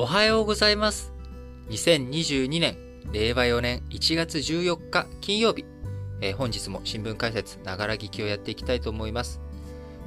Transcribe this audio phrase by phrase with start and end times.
[0.00, 1.12] おはようございます。
[1.70, 2.76] 2022年、
[3.12, 5.64] 令和4年1月14日金曜日、
[6.20, 9.40] えー、本日も新聞解説、ながら聞きをやっていきたいと思います。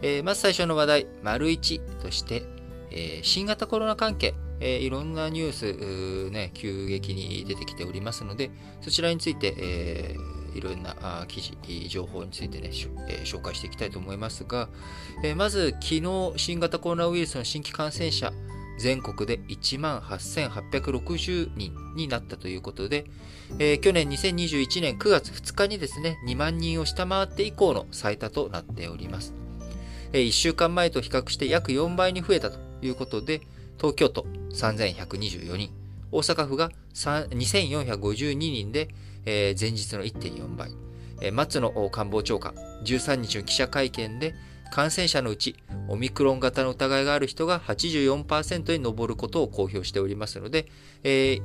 [0.02, 2.44] えー、まず最初の話題、丸1として、
[2.90, 8.50] えー、新型コロナ関係、えいろんなニュース、ね、急激に出てきておりますので、
[8.80, 10.16] そちらについて、え
[10.56, 12.70] いろんな記事、情報についてね、
[13.10, 14.70] え紹介していきたいと思いますが、
[15.22, 18.32] えまず昨日、新型コロナウイルスの新規感染者、
[18.78, 23.06] 全国で1万8860人になったということで、
[23.60, 29.34] えー、去年2021年9月2日にですね、2万人を下回って以降の最多となっております。
[30.14, 33.42] えー、1週間前と比較して約4倍に増えたということで、
[33.78, 35.72] 東京都3124人、
[36.12, 38.90] 大阪府が2452人で、
[39.26, 40.72] えー、前日の1.4倍、
[41.32, 42.54] 松野官房長官、
[42.84, 44.34] 13日の記者会見で、
[44.72, 45.58] 感染者のうち、
[45.90, 50.68] オミクロン型の疑いがある人が84%に上ることを公表しておりますので、
[51.04, 51.42] えー、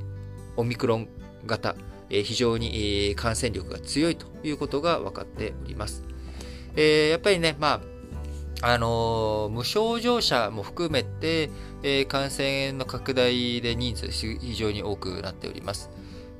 [0.57, 1.09] オミクロン
[1.45, 1.75] 型、
[2.09, 6.05] えー、非常に、えー、感染力が強いということが分かっております。
[6.77, 7.83] え、やっぱりね、ま
[8.63, 11.51] あ、あの、無症状者も含めて、
[11.83, 15.91] え、感染の拡大で人数非常に多くなっております。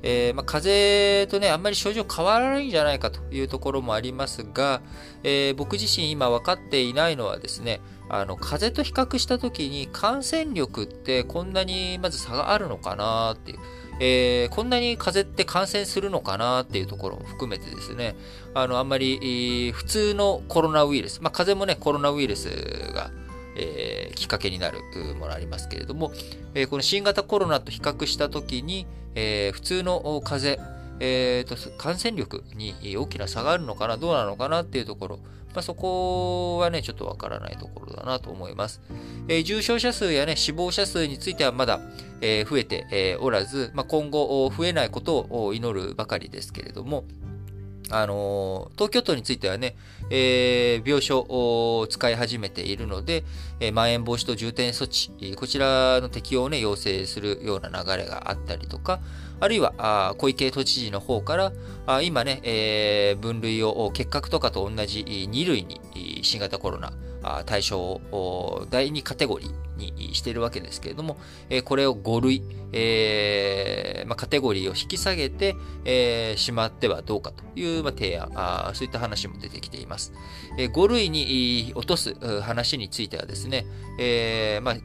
[0.03, 4.81] えー、まあ、風邪とね、あんまり症状変わらないんじゃないかというところもありますが、
[5.23, 13.59] えー、僕自身今分かっていないのはですね、あの、風邪と比較した時に感染力ってこんなにまず差があるのかなっていう。
[13.99, 18.15] えー、こんなに風邪って感染するのかなっていうところも含めてですね、
[18.53, 22.47] あの、あんまり、普通のコロナウイルス、まあ、風邪もね、コロナウイルス
[22.93, 23.09] が、
[23.57, 24.79] えー、きっかけになる
[25.19, 26.11] ものありますけれども、
[26.53, 38.79] えー、この新型コロナと比較したときに、えー、普通の風邪、えーと、感染力に大きな差があるのかな、どうなのかなっていうところ、まあ、そこはね、ちょっとわからないところだなと思います。
[39.27, 41.79] えー、重症者数やね、死亡者数についてはまだ、
[42.21, 47.05] えー、増えて、え、おらず、まあ、今後増えないことを祈るばかりですけれども、
[47.89, 49.75] あの東京都についてはね、
[50.09, 53.23] えー、病床を使い始めているので、
[53.59, 58.99] えー、まん延防止等重点措置、こちらの適用をね、要請するような流れがあったりとか、
[59.39, 61.35] あるいは、小池都知事の方か
[61.87, 65.81] ら、今ね、分類を結核とかと同じ2類に
[66.23, 66.93] 新型コロナ
[67.45, 71.17] 対象を第2カテゴリーにしているわけですけれども、
[71.65, 72.41] これを5類、
[74.15, 75.55] カテゴリーを引き下げて、
[76.35, 80.13] しまってはどうかという、提案、そういった話も出てきています。
[80.57, 83.65] えー、5類に落とす話についてはですね、
[84.63, 84.77] まあ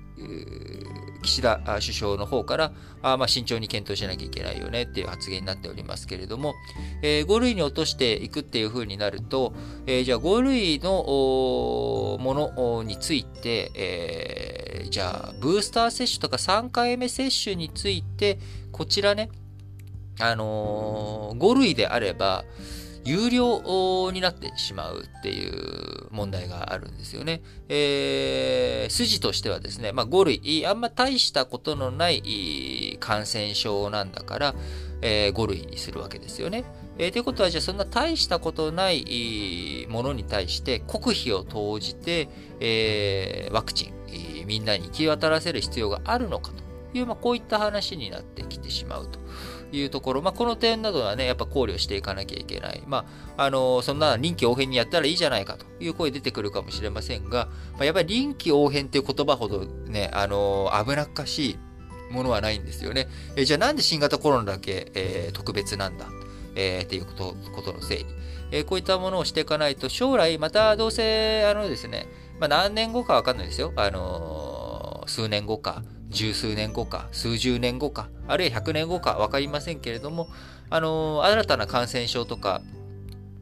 [1.22, 2.72] 岸田首相の方から、
[3.02, 6.54] あまあ、慎重に検討しなきゃいけないよねっていう発言になっておりますけれども、
[7.02, 9.54] えー、5類に落としていくっていうふうになると、
[9.86, 18.38] えー、じゃあ5類のものについて、えー、じゃあブースター接種とか3回目接種について、
[18.72, 19.30] こちらね、
[20.20, 22.44] あのー、5類であれば、
[23.04, 27.42] 有料になってしまうっていう問題があるんですよね。
[27.68, 34.54] えー、筋としてはですね、まあ、5類、あんま大したことのない感染症なんだから、
[35.00, 36.64] えー、5類にするわけですよね。
[36.98, 42.28] えー、ということは、じゃあそんな大したことないものに対して国費を投じて、
[42.60, 49.21] えー、ワクチン、みんなに行き渡らせる必要があるのかという、まあ、こういった話になってきてしまうと。
[49.72, 52.82] いうところ、まあ、この点などはね、やっぱ考慮していかなきゃいけない。
[52.86, 53.06] ま
[53.36, 61.58] あ、あの、そんな臨機応変にやったらいいじゃないかという声出てくるかもしれませんが、まあ、やっぱり臨機応変っていう言葉ほどね、あの、危なっかしい
[62.12, 63.08] ものはないんですよね。
[63.36, 66.06] えじゃあなんで新型コロナだけ、えー、特別なんだ、
[66.54, 68.10] えー、っていうことことのせいに、
[68.52, 72.06] え、こういったものをしていかないと、将来またどうせ、あのですね、
[72.38, 73.72] まあ、何年後かわかんないですよ。
[73.76, 80.28] あの数年後か、十数年後か、数十年後か、あるいは100年後か分かりませんけれども、
[80.70, 82.62] あの、新たな感染症とか、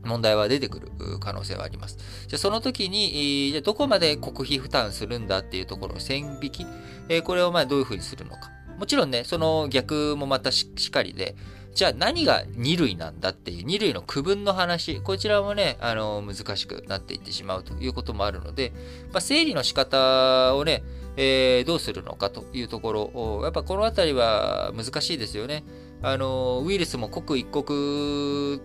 [0.05, 0.89] 問題は出てくる
[1.21, 1.99] 可能性はあります。
[2.27, 6.67] じゃその時に、じゃどこまで国費負担するんだっていうところの線引き、
[7.09, 8.51] えこれをまどういうふうにするのか。
[8.79, 11.37] もちろんね、その逆もまたしっかりで、
[11.75, 18.73] じゃあ何が2類なんだっていう2類の区分の話、こちらもね、あの、難しくなっていってしまうということもあるので、
[19.13, 20.83] まあ、整理の仕方をね、
[21.17, 25.65] えー、どうするのかというところ、やっぱこのあたりは難しいですよね。
[26.03, 28.61] あの、ウイルスも刻一刻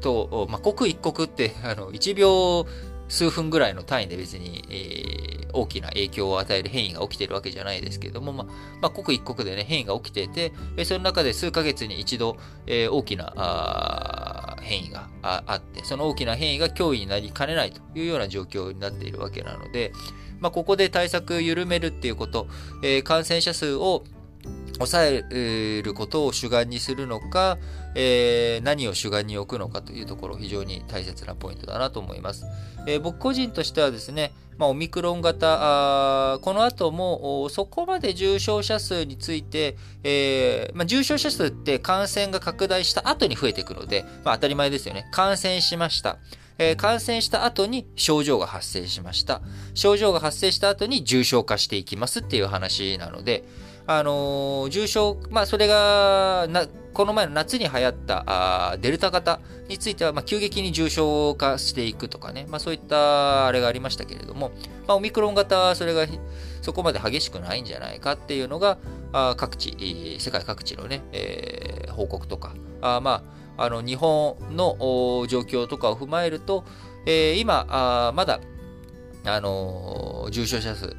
[0.00, 2.66] と、まあ、刻一刻って、あの、1秒
[3.08, 10.52] 数分ぐらいの単位で別に、えー、大きな影響を与える変異が起きてるわけじゃないですけれども、まあ、まあ、刻一刻でね、変異が起きていて、
[10.84, 12.36] その中で数ヶ月に一度、
[12.66, 19.92] え、大きな変異があって、その大きな変異が脅威になりかねないというような状況になっているわけなので、
[20.40, 22.48] まあ、ここで対策緩めるっていうこと、
[22.82, 24.04] えー、感染者数を
[24.80, 27.58] 抑えることを主眼にするのか、
[27.94, 32.46] えー、何を主眼に置くのかというところ、非常に大切なポイントだなと思います。
[32.86, 45.08] えー、僕個人としてはですね、まあ、オミクロン型、あこの後もそこまで重症者数について、えー、まあ、重症者数って感染が拡大した後に増えていくので、まあ、当たり前ですよね。
[45.12, 46.18] 感染しました。
[46.76, 49.40] 感染した後に症状が発生しました。
[49.72, 53.44] 症状が発生した後に重症化していきますっていう話なので、
[53.92, 64.52] あの、重症、まあ、それがな、この前の夏に流行ったあデルタ型については、まあ、急激に重症化していくとかね、まあ、そういったあれがありましたけれども、
[64.86, 66.06] まあ、オミクロン型はそれが
[66.62, 68.78] そこまで激しくないんじゃないかっていうのが、
[69.12, 73.24] あ各地、世界各地のね、えー、報告とか、あま
[73.56, 74.76] あ、あの日本の
[75.26, 76.64] 状況とかを踏まえると、
[77.06, 78.38] えー、今あ、まだ
[79.24, 80.96] あの重症者数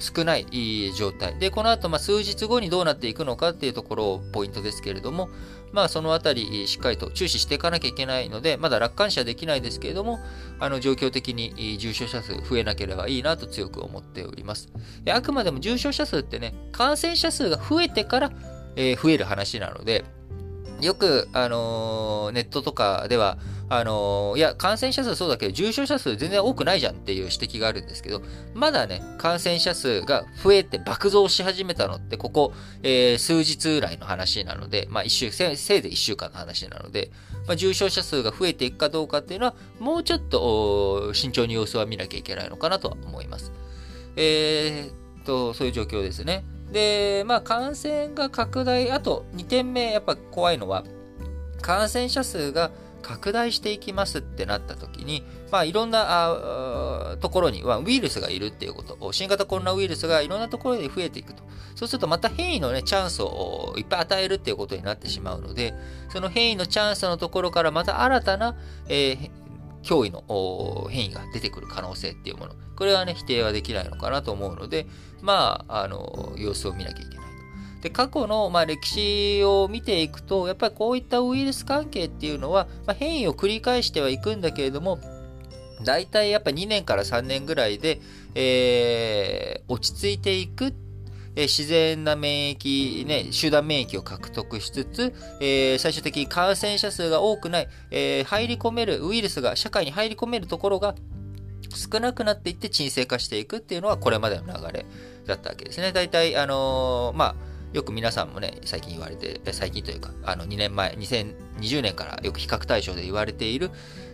[0.00, 1.38] 少ない状態。
[1.38, 5.30] で、この後、ま、数日後にどうなっていくのかっていうところをポイントですけれども、
[5.72, 10.20] まあ、そのあたり、しっかりと注視していかなきゃいけないので、まだ楽観視はできないですけれども、
[10.60, 14.68] あの、状況的に重症者数増えなければいいなと強く思っております。
[15.10, 18.32] あくまでも重症者数ってね、感染者数が増えてから、
[18.76, 20.04] え、増える話なので、
[20.82, 23.38] よく、あのー、ネットとかでは、
[23.68, 28.20] あのー、いや、感染者数そうだけど、重症者数全然多くないじゃんっていう指摘があるんですけど、
[28.52, 32.52] まだね、感染者数が増えて爆増し始めたのって、ここ、
[32.82, 37.10] えー、数日来の話なので、まあ、一週、せせいで1週間の話なので、
[37.46, 43.52] まあ、重症者数が増えていくかどうかっていうのは、もうちょっと、慎重に様子は見なきゃいけないのかなとは思います。
[44.16, 46.44] えー、と、そういう状況ですね。
[46.72, 50.84] で、まあ、感染が拡大、あと2点目、やっぱ怖いのは、
[51.60, 52.70] 感染者数が
[53.02, 61.42] 拡大していきますってなった時に、まあ、いろんなところに、まあ、ウイルスがいるっていうこと、新型コロナウイルスがいろんなところで増えていくと。
[61.74, 65.74] そうするとまた変異のね、チャンスをいっぱい与えるっていうことになってしまうので、
[66.10, 68.56] その変異のチャンスのところからまた新たな、
[68.88, 69.30] えー、
[69.82, 72.54] 脅威の変異が出てくる可能性っていうもの。
[72.76, 74.86] これはね、否定はできないのかなと思うので、
[75.20, 77.82] まあ、あの、様子を見なきゃいけないと。
[77.82, 84.98] で、過去の、まあ、歴史を見ていくと、やっぱりこういったウイルス関係っていうのは、まあ、変異を繰り返してはいくんだけれども、
[85.84, 88.00] 大体やっぱ2年から3年ぐらいで、
[88.34, 90.72] えー、落ち着いていくっ
[91.34, 100.94] え自然な免疫、ね、集団免疫を獲得しつつ、えー、最終的に感染者数が多くない、えー、入り込める、ウイルスが社会に入り込めるところが
[101.74, 104.86] 少なくなっていって鎮静化していくっていうのはこれまでの流れ
[105.26, 105.92] だったわけですね。
[105.92, 107.34] 大体、あのー、まあ、
[107.72, 113.70] よく皆さんもね、最近言われて、最近というか、あの2年前、2020年からよく比較対象で言われている、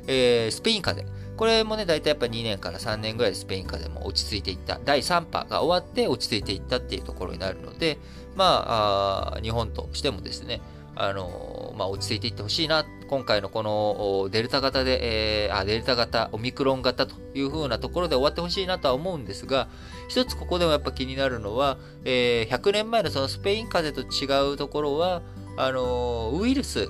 [0.06, 1.27] えー、スペイン風邪。
[1.38, 4.81] これもね、大体やっぱ2年から3年ぐらいでスペイン風邪も落ち着いていった。
[4.85, 7.99] 第3波が終わって落ち着いていったっていうところになるので、
[8.35, 10.61] まあ、日本としてもですね、
[10.96, 12.85] あのまあ、落ち着いていってほしいな。
[13.08, 19.69] 今回のこのデルタ型で、えー、あ、デルタ型、オミクロン型という風なところで終わってほしいなとは思うんですが、
[20.08, 25.23] 一つここでもやっぱ気になるのは、えー、100年前のそのスペイン風邪と違うところは、
[25.56, 26.81] あのウイルス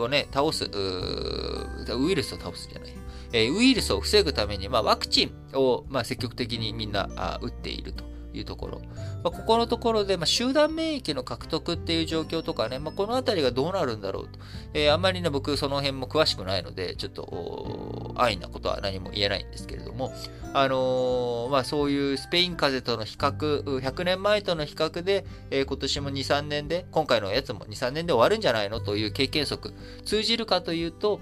[0.00, 2.97] をね、倒す、ウイルスを倒すじゃない。
[3.32, 8.08] え、ウイルスを防ぐために、まあ、ワクチンを、まあ、積極的にみんなあ打っていると。
[8.38, 8.80] いうところ。
[9.22, 14.38] まあ、ここのところで、まあ、集団免疫の獲得っていう状況とかね、まあ、このあたりがどうなるんだろうと。
[14.74, 20.12] えー、あんまりね、僕その辺も詳しくないので、ちょっと、安易なことは何も言えないんですけれども、
[20.54, 29.72] あのー、まあ、そういうスペイン風邪との比較、100年前との比較で、えー、今年も2、3年で、今回のやつも2、3年で終わるんじゃないのという経験則、
[30.04, 31.20] 通じるかというと、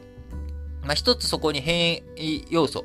[0.86, 2.84] まあ、一つそこに変異要素、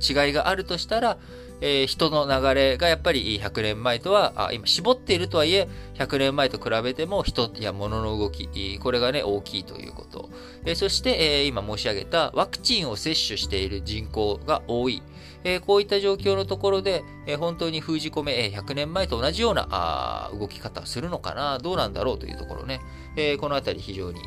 [0.00, 1.18] 違いがあるとしたら、
[1.62, 10.28] えー、人の流れがやっぱり100年前とは、あ今絞っているとはいえ、100年前と比べても人や物の動き、これがね、大きいということ。
[10.64, 15.02] えー、そして、えー、今申し上げたワクチンを接種している人口が多い。
[15.44, 22.80] えこういった状況のところで、え本当に封じ込め、え100年前と同じようなあ動き方をするのかな、どうなんだろうというところね、
[23.16, 24.20] えこのあたり非常に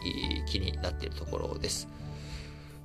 [0.46, 1.88] 気になっているところです。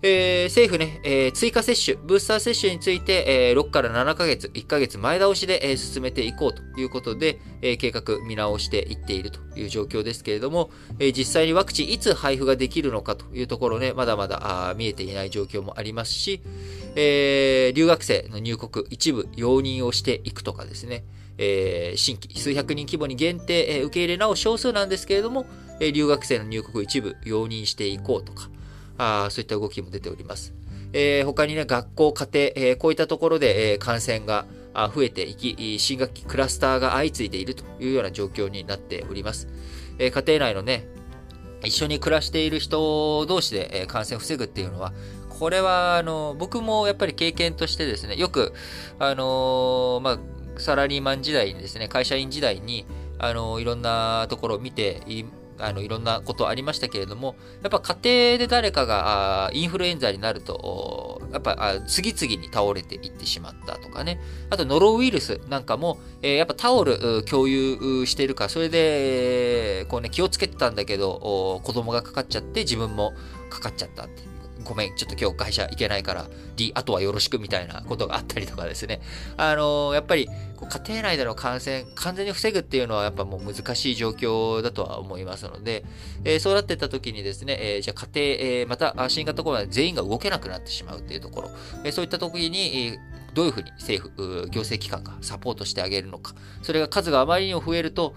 [0.03, 16.41] えー、政府ね、えー、追加接種、ブースター接種について、えー、6から7ヶ月、1ヶ月前倒しで、えー、進めていこうということで、えー、計画見直していっているという状況ですけれども、えー、実際にワクチンいつ配布ができるのかというところね、まだまだあ見えていない状況もありますし、
[16.97, 21.05] えー、留学生の入国一部容認をしていくとかですね、
[21.37, 25.45] えー、新規数百人規模に限定、えー、受け入れなお少数なんですけれども、
[25.79, 28.49] えー、留学生の入国一部容認していこうとか、
[29.01, 30.53] あそういった動きも出ております。
[30.93, 34.45] えー、他にね、学校、家庭、えー、こういったところで、えー、感染が
[34.95, 39.49] 増えていき、新学期クラスターが相次いでいるというような状況になっております。
[39.99, 40.87] え家庭内のね、
[41.65, 44.93] 一緒に暮らしている人同士でえ感染を防ぐっていうのは、
[45.29, 48.53] これは、あの、僕もやっぱり経験としてですね、よく、
[48.99, 50.19] あのまあ、
[50.59, 52.85] サラリーマン時代にですね、会社員時代に、
[53.23, 55.27] あのいろんなところを見てい
[55.61, 73.13] あのいろんなことありましたけれども、やっぱ家庭で誰かがインフルエンザになると、やっぱあ次々に倒れていってしまったとかね、あとノロウイルスなんかも、え、やっぱタオル共有してるから、それで、こうね、気をつけてたんだけど、子供がかかっちゃって自分も
[73.51, 74.23] かかっちゃったって。
[74.65, 76.27] ごめん、ちょっと今日会社行けないから、
[76.57, 79.01] D、あとはよろしくみたいなことがあったりとかですね。
[79.37, 80.29] あのー、やっぱり、
[80.69, 85.85] 家庭内での感染、完全に防ぐっていうのはやっぱもう難しい状況だとは思いますので、
[86.25, 91.51] えー、そうなってた時にですね、えー、じゃ家庭、えまた新型コロナで全員が動けなくなってしまうっていうところ、
[91.85, 92.99] えそういった時に、
[93.35, 96.35] どういうふうに政府、行政機関がサポートしてあげるのか。
[96.63, 98.15] それが数があまりにも増えると、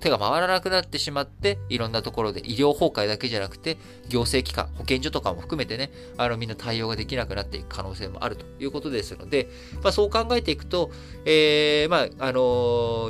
[0.00, 9.48] 手が回らなくなってしまって、いろんなところで医療崩壊だけじゃなくて、行政機関、保健所とかも含めてね、あの、みんな対応ができなくなっていく可能性もあるということですので、
[9.82, 10.90] まあ、そう考えていくと、
[11.24, 12.40] えー、まあ、あの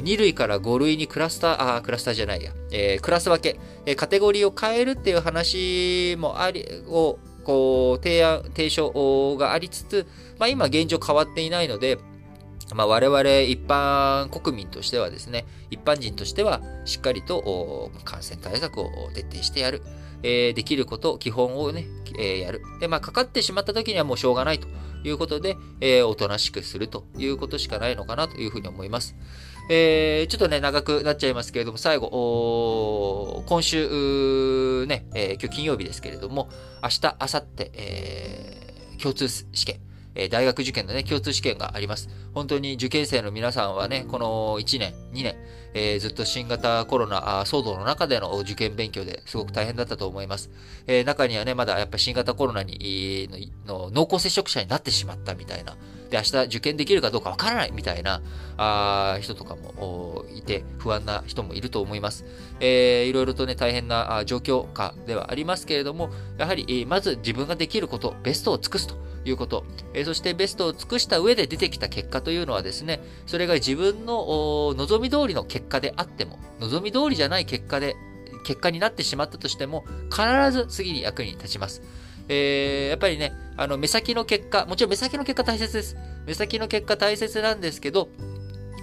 [0.00, 10.06] ー、2類から5類にクラスター、あ、クラスターじゃないや、えー、クラス分け、えカテゴリーを変えるっていう話もあり、を、こう、提案、提唱がありつつ、
[10.38, 11.98] まあ今現状変わっていないので、
[12.74, 19.82] まあ、我々一般国民としてはですね、一般人としてはしっかりと感染対策を徹底してやる。
[20.22, 21.86] えー、できること、基本をね、
[22.18, 22.62] えー、やる。
[22.80, 24.66] で、まあ、かかってしまった時にはもうしょうがないと
[25.04, 29.14] いうことで、えー、おとなしくするということしかないのかなというふうに思います。
[29.68, 36.48] えー、ちょっとね、長くなっちゃいますけれども、最後、今週、ね、えー、今日金曜日ですけれども、
[36.82, 39.80] 明日、明後日、えー、共通試験、
[40.16, 42.08] え大学受験のね、共通試験があります。
[42.32, 45.36] 本当に受験生の皆さんはね、この1年、2年、
[45.74, 50.50] えー、ずっと新型コロナ騒動の中での受験勉強ですごく大変だったと思います。
[50.86, 53.28] えー、中にはね、まだやっぱ新型コロナに
[53.66, 55.76] の濃厚接触者になってしまったみたいな。
[56.10, 58.22] で、明日受験できるかどうかわからないみたいな
[58.56, 62.24] あ人とかもいて、不安な人もいると思います。
[62.60, 68.94] えー、いろいろとね、大変な状況下ではありますけれども、やはり、まず自分ができること、ベストを尽くすと
[69.24, 77.96] いうこと、えー、そしてベストを尽くした上で出てきた結果というのはですね、それが自分の望み通りの結果であっても、望み通りじゃない結果で、
[78.44, 81.82] 結果になってしまったとしても、必ず次に役に立ちます。
[82.28, 85.96] えー、やっぱりね、あの、目先の結果、もちろん目先の結果大切です。
[86.26, 88.08] 目先の結果大切なんですけど、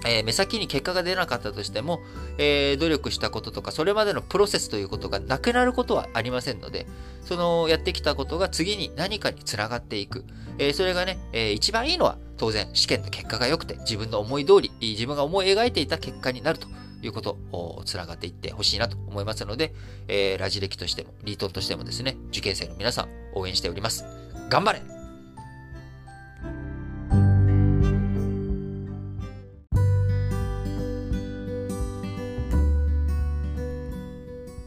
[0.06, 2.00] えー、目先に結果が出なかったとしても、
[2.38, 6.86] えー、努力したこととか、それまでのプロセスということがなくなることはありませんので、
[7.22, 10.24] そのやってきたことが次に何かにつながっていく。
[10.58, 16.68] えー、それがね、え一番いいのは当然試験の結果が良くて、自分の思い通り、自分が思い描いていた結果になると
[17.06, 19.74] いうことをつながっていってほしいなと思いますので、
[20.08, 24.04] えラジ歴としても、リートとしてもですね、受験生の皆さん応援しております。
[24.48, 24.82] 頑張れ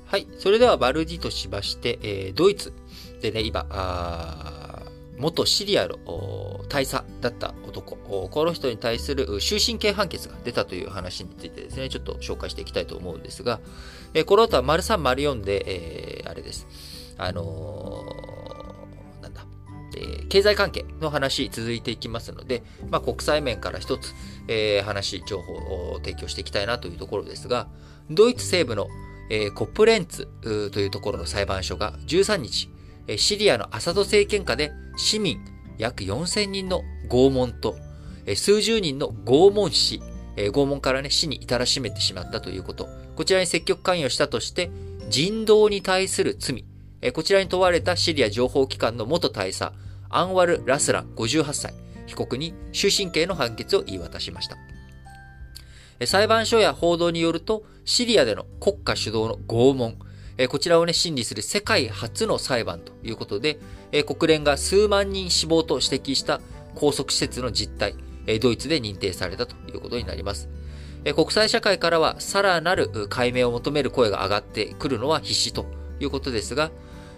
[0.10, 0.28] はい。
[0.40, 2.72] それでは、バルディとしまして、えー、ドイツ
[3.22, 4.57] でね、今、あ
[5.18, 5.98] 元シリアの
[6.70, 13.60] 大佐だった男、この人に対する終身刑判決が出たという話についてですね、ちょっと紹介していきたいと思うんですが、
[14.14, 16.68] えー、この後は丸3丸4で、えー、あれです。
[17.18, 19.46] あのー、なんだ、
[19.96, 24.14] えー、経済関係の話続いていきますので、まあ、国際面から一つ、
[24.48, 27.68] えー、話、情報を提供していきたいなというところですが、
[28.12, 28.88] ドイツ西部の
[29.30, 32.70] えー、コップレンツというところの裁判所が13日、
[33.16, 35.40] シリアのアサド政権下で市民
[35.78, 37.78] 約4000人の拷問と、
[38.36, 40.02] 数十人の拷問死、
[40.36, 42.90] 拷問からね、死に至らしめてしまったということ。
[43.16, 44.70] こちらに積極関与したとして、
[45.10, 46.66] 人道に対する罪。
[47.14, 49.72] こちらに問われたシリア情報機関の元大佐、
[50.10, 51.74] アンワル・ラスラン58歳、
[52.08, 54.58] 被告に終身刑の判決を言い渡しました。
[56.06, 59.98] 裁判所や報道によると、シリアでの国家主導の拷問、
[60.50, 63.60] こちらをね、審理する世界初の裁判ということで、
[64.06, 66.42] 国連が数万人死亡と指摘した
[66.76, 67.96] 拘束施設の実態、
[68.40, 70.48] ドイツで認定されたということになります。
[71.16, 75.66] 国際社会からはさらなる解明を求める声が上がってくるのは必至と
[76.00, 76.70] いうことですが、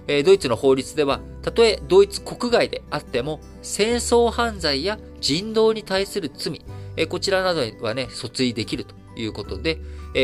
[0.08, 6.62] ドイツの法律では、たとえドイツ国外であっても、戦争犯罪や人道に対する罪、
[7.10, 9.80] こちらなどはね、訴追できるということで、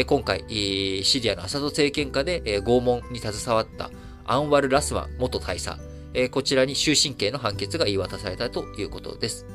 [0.05, 3.91] 今回、シリアのアサド政権下で拷問に携わった
[4.25, 5.77] アンワル・ラスワン元大佐、
[6.31, 9.45] こちらに終身刑の判決が言い渡されたということです。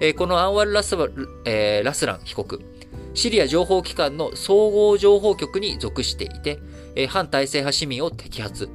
[0.00, 1.08] えこのアンワルラスワ,、
[1.44, 2.60] えー、ラスラン被告、
[3.12, 6.58] シリア情報機関の総合情報局に属していて、
[6.96, 8.70] え反体制派市民を摘発。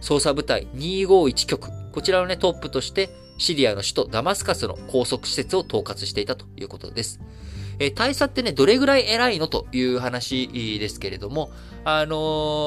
[0.00, 3.08] 捜査部隊251局、こちらのね、トップとして、
[3.38, 7.20] シリアの首都ダマスカスの拘束施設を統括していたということです。
[7.78, 11.50] えー、大佐ってね、どれぐらい偉いのという話ですけれども、
[11.84, 12.16] あの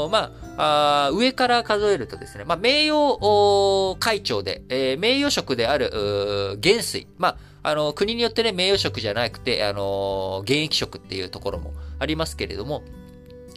[0.07, 7.37] ー、まあ、あ上から数えるとですね、まあ、名誉会長で、えー、名誉職である、元帥、まあ、
[7.69, 12.83] あの、国によってね、名誉職じゃなくて、あの現役職っていうところもありますけれども、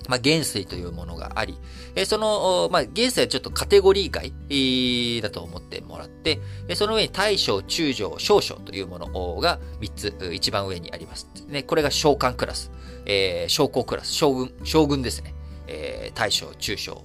[0.09, 1.59] まあ、元帥というものがあり、
[1.95, 11.29] えその、まあ、元帥はちょっとカテゴリー外だと思ってもらって、えその上に大将、中将、少将というものが3つ、一番上にあります。
[11.49, 12.71] ね、これが召喚クラス、
[13.07, 15.35] えー、将校クラス、将軍、将軍ですね。
[15.67, 17.05] えー、大将、中将、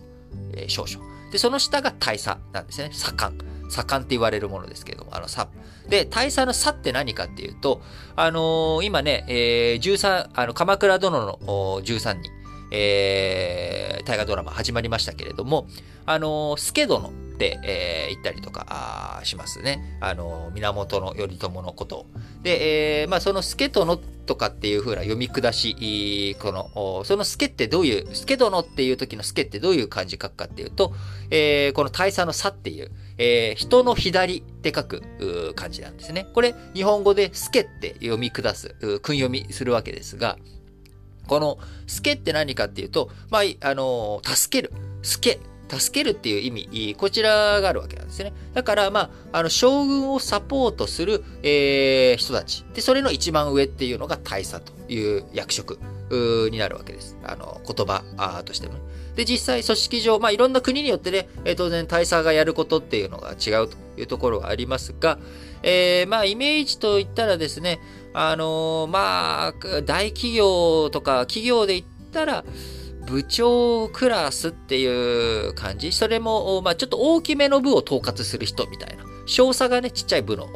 [0.54, 1.00] えー、少将。
[1.32, 2.90] で、その下が大佐なんですね。
[2.94, 3.38] 左官。
[3.70, 5.50] 左官って言われるものですけれども、あの、さ、
[5.90, 7.82] で、大佐の差って何かっていうと、
[8.16, 11.40] あのー、今ね、えー、13、あの、鎌倉殿の
[11.82, 12.32] 13人、
[12.72, 15.68] えー、大河ドラマ始まりましたけれども、
[16.06, 19.98] あのー、スケ殿って、えー、言ったりとかしますね。
[20.02, 22.06] あのー、源頼朝のことを。
[22.44, 30.94] で、えー、まあ、その助殿とかっていう風な読み下し、この、その助ってどういう、助殿っていう時の助ってどういう漢字書くかっていうと、
[31.30, 36.28] えー、この大佐の差っていう、えー、人の左って書く漢字なんですね。
[36.34, 40.38] これ、日本語で助って読み下す、訓読みするわけですが、
[41.28, 44.74] この、助って何かっていうと、まあ、あの、助ける。
[45.02, 45.40] 助。
[45.68, 48.34] 助けるっていう意味、こちらがあるわけなんですね。
[48.54, 52.64] だから、まあ、あの、将軍をサポートする、えー、人たち。
[52.74, 55.80] で、それの一番上っていうのが大佐という役職
[56.52, 57.18] になるわけです。
[57.24, 58.04] あの、言葉
[58.44, 58.80] としてもね。
[59.16, 61.28] で、実際、組織上、まあ、いろんな国によってね、
[61.58, 65.18] 当然大佐がやることっていうのが違うというところがありますが、
[65.64, 67.80] えー、まあ、イメージといったらですね、
[68.18, 72.46] あのー、まあ、大企業とか企業で言ったら、
[73.06, 75.92] 部長クラスっていう感じ。
[75.92, 79.04] それも、まあ、ちょっと大きめの部を統括する人みたいな。
[79.26, 80.48] 少佐がね、ちっちゃい部の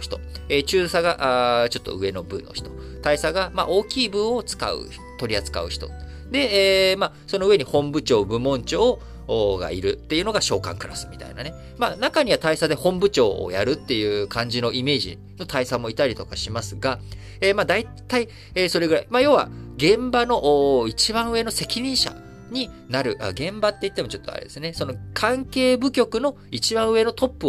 [0.00, 0.20] 人。
[0.48, 2.70] えー、中佐があちょっと上の部の人。
[3.02, 4.88] 大佐が、まあ、大きい部を使う、
[5.18, 5.88] 取り扱う人。
[6.30, 11.54] で、えー、まあ、その上に本部長、部門長、がいるっていうのが召喚クラスみたいなね。
[11.78, 16.98] まあ中には大佐で本部長をやるっていう感じのイメージの大佐もいたりとかしますが、
[17.40, 19.06] えー、まあ大体、えー、それぐらい。
[19.10, 22.14] まあ要は現場の一番上の責任者
[22.50, 24.72] になるあ、現場って言ってもちょっとあれですね。
[24.72, 27.48] その関係部局の一番上のトップ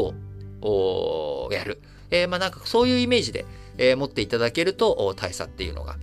[0.62, 1.82] をやる。
[2.10, 3.46] えー、まあなんかそういうイメージで、
[3.78, 5.98] えー、持っていただけると大佐っていうのが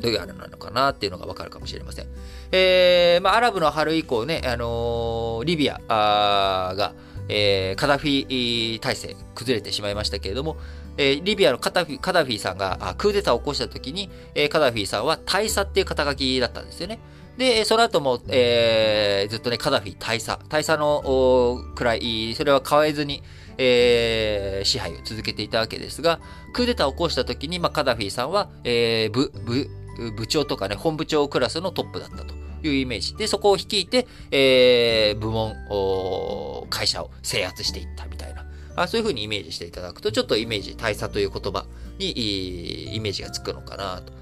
[0.00, 2.06] どういうあれなのかなっていうのがわかるかもしれません。
[2.52, 6.94] えー、まあ、アラブの春以降ね、あのー、リビアが、
[7.28, 10.56] えー、カダフィ体制崩れてしまいましたけれども、
[10.96, 16.98] えー、リビアのカダフィカダフィさんがクーデターを起こした時に、えー、カダフィさんは大佐っていう肩書きだったんですよね。
[17.38, 23.22] で、その後も、えー、ずっとね、カダフィ大佐、大佐のくらい、それは変えずに、
[23.56, 26.20] えー、支配を続けていたわけですが、
[26.52, 29.70] クーデターを起こした時に、まあ、カダフィさんは、えー、部、部、
[30.16, 33.14] 部長とかね、本部長クラスのトップだったというイメージ。
[33.16, 35.54] で、そこを率いて、えー、部門、
[36.70, 38.46] 会社を制圧していったみたいな。
[38.76, 41.66] あそういうふうにイメージしていただくと、ちょっとイメージ、大佐という言葉
[41.98, 44.12] にイメージがつくのかなと。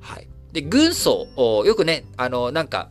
[0.00, 0.28] はい。
[0.52, 1.28] で、軍曹、
[1.64, 2.90] よくね、あの、なんか、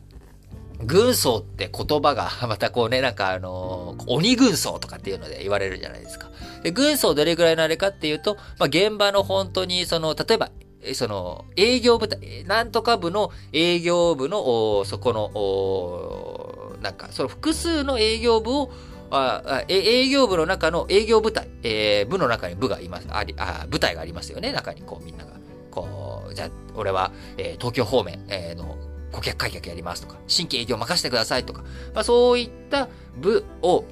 [0.82, 6.32] 軍曹って言葉が、 またこうね、なんかあの鬼軍曹とかっていうので言われるじゃないですか。
[6.64, 10.52] で、軍曹どれぐらいのあれかっていうと、まあ、現場の本当に、その、例えば、
[10.94, 18.72] その、営業部隊、なんとか部の営業部の、そこの、なんか、その複数の営業部を、
[19.12, 25.32] あ営業部の中の営業部隊、えー、部の中に部がいます、あり、あ、部隊がありますよね、中にこうみんなが。
[25.72, 28.78] こう、じゃあ、俺は、えー、東京方面、えー、の
[29.12, 31.64] 顧客開脚やりますとか、新規営業任せてくださいとか、
[31.94, 32.88] まあそういった
[33.18, 33.84] 部を、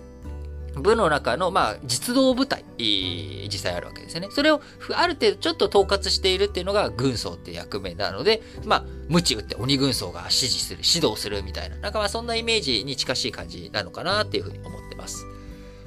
[0.81, 4.27] 部の中の、まあ、実動部隊、実際あるわけですよね。
[4.31, 4.61] それを、
[4.95, 15.25] ある程度ちょっと統括しているっていうのが軍曹っていう役目なので、まあ、無知打って鬼軍曹が指示する、指導するみたいな、なんかまあそんなイメージに近しい感じなのかなっていうふうに思ってます。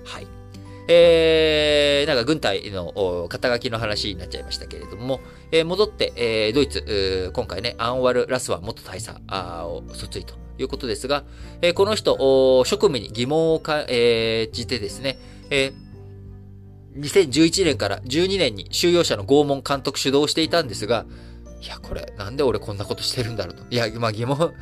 [0.04, 0.39] はい。
[0.92, 5.20] えー、なんか軍隊の肩書きの話になっちゃいましたけれども、
[5.52, 11.22] えー、戻って、えー、ドイツ、今回ね、アンワル・ラスワ元大佐を訴追ということですが、
[11.62, 12.16] えー、この人、
[12.66, 15.18] 職務に疑問を感じてですね、
[15.50, 21.06] えー、2011年から12年に収容者の拷問監督主導していたんですが、
[21.62, 23.62] いや、これ、なんで俺こんなことしてるんだろうと。
[23.70, 24.54] いや、まあ疑問、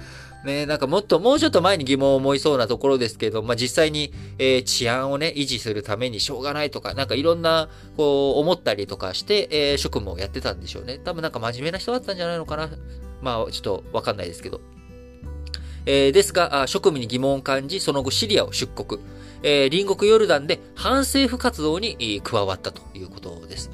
[0.44, 10.98] ね、なんかもっと、もうちょっと前に疑問を思いそうなところですけど、まあ実際に、えー、治安をね、維持するためにしょうがないとか、なんかいろんな、こう、思ったりとかして、えー、職務をやってたんでしょうね。
[10.98, 12.70] 多分なんか真面目な人だったんじゃないのかな。
[13.20, 14.60] まあ、ちょっとわかんないですけど。
[15.86, 19.00] えー、ですが、職務に疑問を感じ、その後シリアを出国。
[19.42, 23.70] えー、隣国ヨルダンで反政府活動に加わったということです。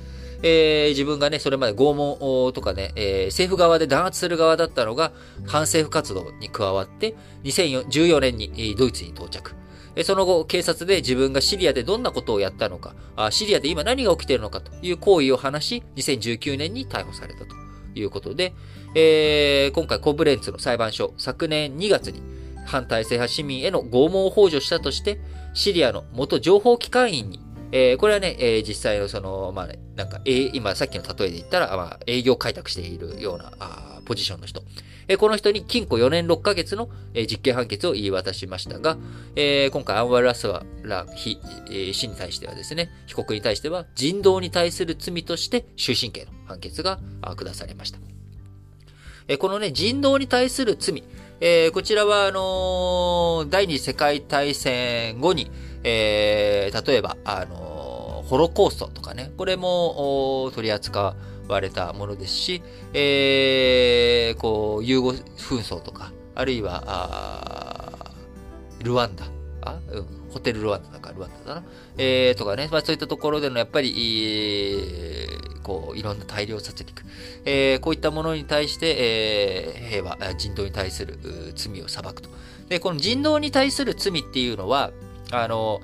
[0.46, 5.12] えー、自分がね、それまで拷問とかね、えー、政府側で弾圧する側だったのが、
[5.46, 9.54] 反政府活動に加わって、2014年にドイツに到着。
[10.02, 12.94] その後、警察で自分がシリアでどんなことをやったのか、
[13.30, 17.54] シリアで今何が起きているのかという行為を話し、2019年に逮捕されたと
[17.94, 18.52] いうことで、
[18.94, 22.20] えー、今回コブレンツの裁判所、昨年2月に
[22.66, 25.20] 反体制派市民への拷問を幇助したとして、
[25.54, 27.43] シリアの元情報機関員に
[27.76, 34.62] えー、これはね、えー、実際のその、まあ、ね、なんか、えー、今さっきの例えで言ったら、まあ、営業開拓しているような、あポジションの人。
[35.08, 38.96] えー、この人に禁錮4年6ヶ月の、えー、実刑判決を言い渡しましたが、
[39.34, 47.98] えー、今回アンワル・ラスワラヒ、えー、氏に対してはですね、被告に対しては人道に対する罪として終身刑の判決が下されました。
[49.26, 51.02] えー、このね、人道に対する罪、
[51.40, 55.50] えー、こちらは、あのー、第二次世界大戦後に、
[55.85, 61.14] えー、例えば、あの、ホロコーストとかね、これも取り扱
[61.47, 62.62] われたものですし、
[62.94, 68.14] えー、こう、ユーゴ紛争とか、あるいは、あ
[68.83, 69.25] ルワンダ、
[69.62, 71.66] あ、うん、ホテルルワンダだか、ルワンダだな、
[71.99, 76.92] えー、とかね、まあそういったところでの、やっぱり、えー、こう、いろんな大量殺戮、
[77.44, 81.18] えー、こういったものに対して、えー、平和、人道に対する
[81.55, 82.31] 罪を裁くと。
[82.68, 84.92] で、この人道に対する罪っていうのは、
[85.42, 85.81] あの、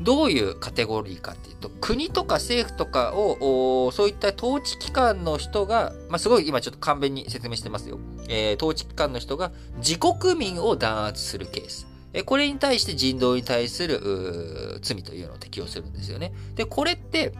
[0.00, 7.98] どういうカテゴリーかっていうと、国とか政府とかを、そういった統治機関の人が、まあ、すごい今ちょっと簡便に説明してますよ。
[8.28, 11.86] えー、統治機関の人が自国民を弾圧するケース。
[12.14, 16.32] えこれに対して人道に対する罪というのを適用するんですよね。
[16.56, 17.32] で、これって、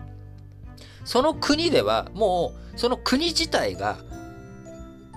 [1.04, 3.98] その国ではもう、その国自体が、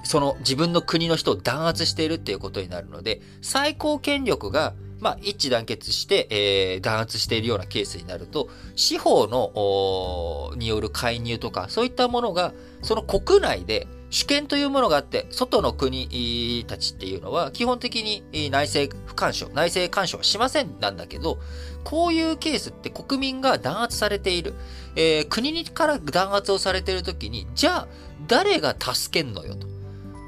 [0.03, 4.73] その自分の国の人を弾圧しているっていうことになるので、最高権力が
[5.05, 21.37] まあ、一致団結して、えー、弾圧しているようなケースになると、司法の、による介入とか、そういったものが、その国内で主権というものがあって、外の国たちっていうのは、基本的に内政不干渉、内政干渉はしませんなんだけど、
[21.83, 24.55] こういうケースって国民が弾圧されている。
[24.95, 27.87] えー、国から弾圧をされているときに、じゃあ、
[28.27, 29.67] 誰が助けんのよと。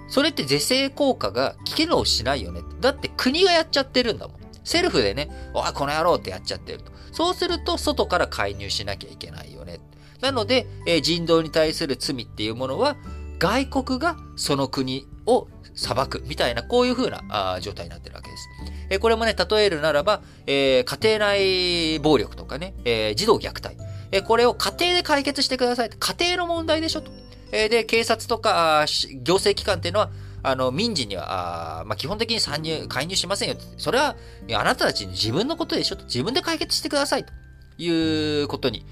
[0.08, 2.62] それって是正効果が機能しないよね。
[2.80, 4.37] だって国がやっちゃってるんだもん。
[4.67, 6.91] セルフでね、おい、この野郎ってやっちゃってると。
[7.13, 9.80] そうすると、外から介入しなきゃいけないよね。
[10.19, 12.97] なので、えー、人道に対する罪っていうものは、
[13.39, 18.49] 外国がその国を裁くみたいな、こういう風なあ状態になってるわけです。
[18.89, 23.77] えー、これもね、例えるならば、えー、家庭内暴力とかね、えー、児童虐待。
[24.12, 25.89] え、これを家庭で解決してください。
[25.89, 27.12] 家庭の問題でしょと。
[27.53, 28.86] え、で、警察とか、
[29.21, 30.12] 行政機関っていうのは、
[30.43, 33.56] あの、民事には、あまあ、基本的に参入、介入しませんよ。
[33.78, 34.15] それは、
[34.54, 36.06] あなたたちに自分のことでしょと。
[36.06, 37.26] 自分で解決してください。
[37.26, 37.34] と
[37.78, 38.86] いうことに、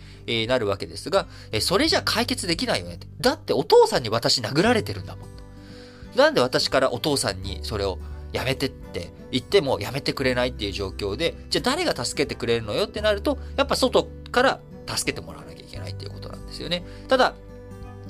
[0.48, 3.00] なるわけですが、え、それじゃ解決できないよね。
[3.22, 5.30] だってお父さんに私殴られてるんだもん。
[6.16, 8.00] なんで私からお父さんにそれを
[8.32, 16.84] やめてって言ってもやめてくれないっていう状況で、じゃあ誰が助けてくれるのよってなると、やっぱ外から助けてもらわなきゃいけないっていうことなんですよね。
[17.08, 17.36] ただ、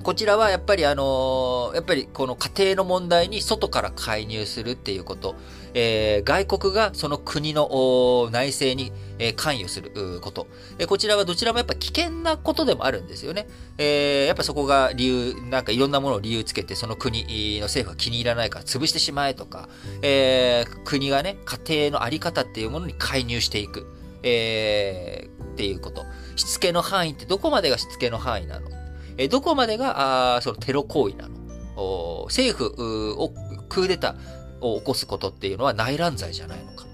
[0.05, 5.33] こちらはやっぱりあのやっぱりこの家庭の問題に外から介入するっていうこと、
[5.73, 8.91] えー、外国がその国の内政に
[9.35, 10.45] 関与すること。
[10.87, 13.47] こちらはどちらもやっぱ危険なことでもあるんですよね。
[13.79, 17.23] えー、やっぱそこが理由、なんかいろんなものを理由つけて、その国
[17.59, 19.69] の政府が気に入らないから潰してしまえとか、
[20.03, 23.87] えー、国がね、家庭のあり方っていうものに介入していく。
[24.21, 26.05] えー、っていうこと。
[26.35, 28.69] しつけの範囲ってどこまでがしつけの範囲なの？
[29.17, 32.25] えどこまでが、あそのテロ行為なの？
[32.27, 33.33] 政府を
[33.69, 36.85] クーデターを起こすことっていうのは内乱罪じゃないのか。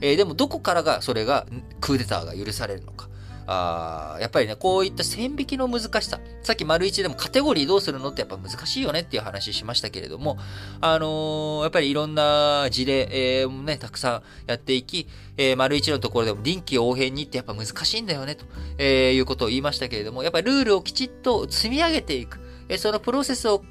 [0.00, 1.46] えー、でもどこからがそれが
[1.80, 3.08] クーデターが許されるのか。
[3.50, 6.20] あやっぱりね、こういった線引きの難しさ。
[6.42, 10.36] さっき丸一でもカテゴリーどうするのってやっぱ難しいよねっていう話しましたけれども、
[10.82, 15.08] あのー、やっぱりいろんな事例、えー、ね、たくさんやっていき、
[15.38, 18.44] えー、丸一のところでも臨機応変にってやっぱ難しいんだよね、と、
[18.76, 22.40] えー、いうことを言いましたけれども、やっぱりルールをきちっと積み上げていく。
[22.68, 23.64] えー、そのプロセスを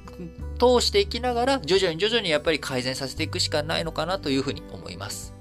[0.58, 5.37] 通していきながら、徐々に徐々にやっぱり改善させていくしかないのかなというふうに思います。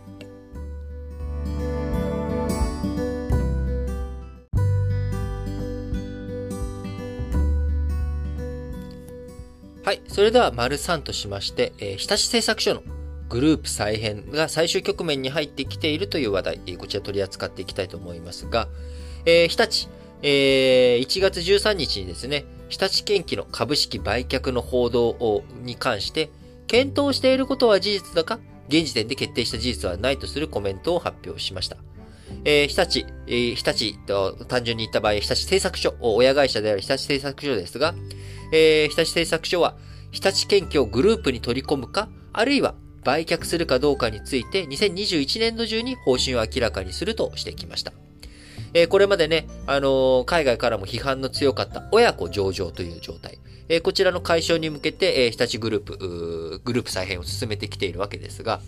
[9.88, 10.02] はい。
[10.10, 12.84] それでは、丸3としまして、えー、日立製作所の
[13.30, 18.68] グループ再編が最終局面に入ってきているという話題、こちら取り扱っていきたいと思いますが、
[19.26, 19.88] えー、日立、
[20.24, 26.32] えー、1月13日にですね、日立建機の株式売却の報道をに関して、
[26.68, 31.78] 検討していることは事実だか、現時点で決定した事実はないとするコメントを発表しました。
[32.44, 37.96] えー、日立、えー、日立と単純に言った場合、日立製作所、親会社である日立製作所ですが、
[38.52, 39.76] えー、日立製作所は、
[40.12, 47.94] 日立県境グループに取り込むか、あるいは売却するかどうかについて、2021年度中に方針を明らかにするとしてきました。
[48.74, 53.40] えー、これまでね、あのー、海外からも批判の強かった親子上場という状態。
[53.70, 58.62] えー、こちらの解消に向けて、え日立グループ、グループ再編を進めてきているわけですが、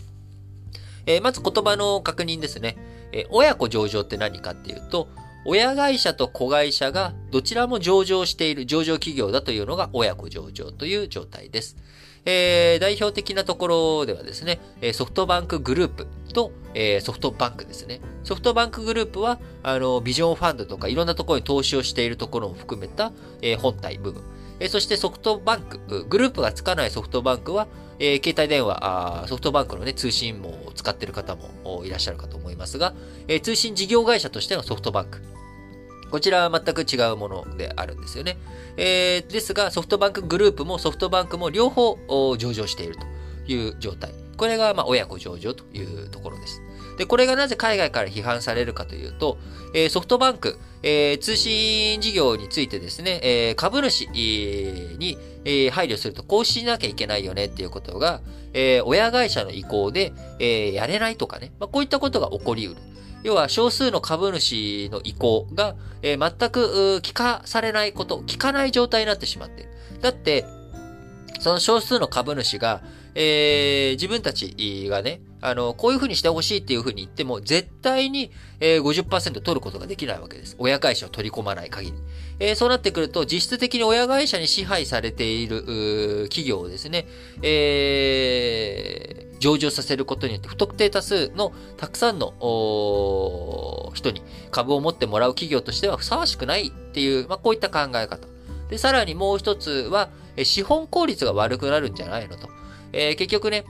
[1.06, 2.76] えまず言葉の確認ですね。
[3.12, 5.08] え親子上場って何かっていうと、
[5.44, 11.76] 親会社と子会社がどちらも上場している上場企業だというのが親子上場という状態です。
[12.26, 14.60] えー、代表的なところではですね、
[14.92, 18.00] ソフトバンクグループと、えー、ソフトバンクですね。
[18.24, 24.22] ソフトバンクグループは、あの、ビジョンファンドとかいろんなところに投資をしているところを含めた、えー、本体部分。
[24.58, 27.66] えー、そしてソフトバンク、グループがつかないソフトバンクは、
[28.00, 32.94] えー、携帯電話、ソフトバンクのね、通信網を使っている方もいらっしゃるかと思いますが、
[33.28, 35.20] えー、通信事業会社としてのソフトバンク。
[36.10, 38.38] こちらは全く違うものであるんですよね。
[38.76, 41.98] えー、ですが、ソフトバンクグループもソフトバンクも両方
[42.36, 44.12] 上場しているという状態。
[44.36, 46.62] これが、ま、親子上場というところです。
[47.00, 49.38] で、これがなぜ海外から批判されるかというと、
[49.72, 58.20] えー、ソフトバンク、えー、通信事業についてですね、えー、株主に、え、配慮するとこうしなきゃいけないよねっていうことが、
[58.52, 62.82] え、親会社の意向で、え、やれないとかね、まあ、こういったことが起こり得る。
[63.22, 69.70] 要は少数の株主の意向が、えー、全く聞かされないこと、聞かない状態になってしまっている。
[70.02, 70.44] だって、
[71.38, 72.82] その少数の株主が、
[73.14, 80.56] えー、自分たちがね、あの、こういうふうにしてほしいっていうふうに言っても、絶対に、えー、50%取ることができないわけです。
[80.58, 81.98] 親会社を取り込まない限り。
[82.38, 87.06] えー、そうなってくると、実質的に親会社に支配されている、企業をですね、
[87.42, 92.34] えー、上場させることによって、不特定多数のたくさんの
[93.94, 98.28] 人に株を持ってもらう企業としてはふさわしくないっていう、まあ、こういった考え方。
[98.68, 100.10] で、さらにもう一つは、
[100.44, 102.48] 資本効率が悪くなるんじゃないのと。
[102.92, 103.64] えー、結局ね、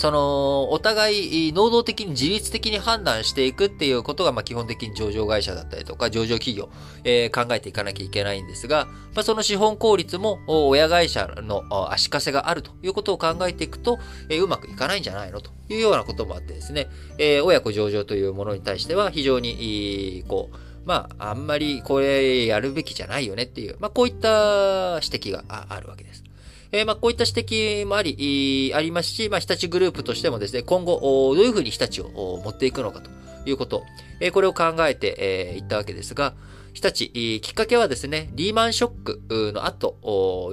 [0.00, 6.70] その、お互い、能動的に自律的に判断していくっていうことが、まあ、基本的に上場会社だったりとか、上場企業、
[7.04, 13.98] えー、考えていかなきゃいけないんですが、まあ、その資本効率も、親会社の足かせがあるということを考えていくと、
[14.30, 26.24] えー、うまくいかないんじゃないのというようなこともあってですね、えー、親子上場というものに対しては、非常に、こう、まあ、あんまりこれやるべきじゃないよねっていう、まあ、こういった指摘があるわけです。
[26.72, 31.00] えー、まあ、こういった指摘もあり、ありますし、まあ、日立グループとしてもですね、今後、
[31.34, 33.10] どういうふうに日立を持っていくのかと
[33.44, 33.84] いうこと、
[34.20, 36.34] えー、これを考えて、いったわけですが、
[36.72, 39.96] 日立、きっかけはですね、リーマンショックの後、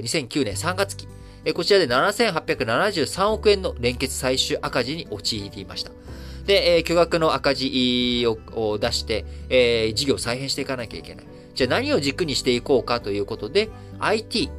[0.02, 1.08] 2009年3月期、
[1.54, 5.92] こちらで7873億円の連結最終赤字に陥りました。
[6.46, 11.26] で、巨額の赤字を出して、事業を再編していかなきゃいけない。
[11.54, 14.50] じゃあ何を軸にしていこうかということで、IT、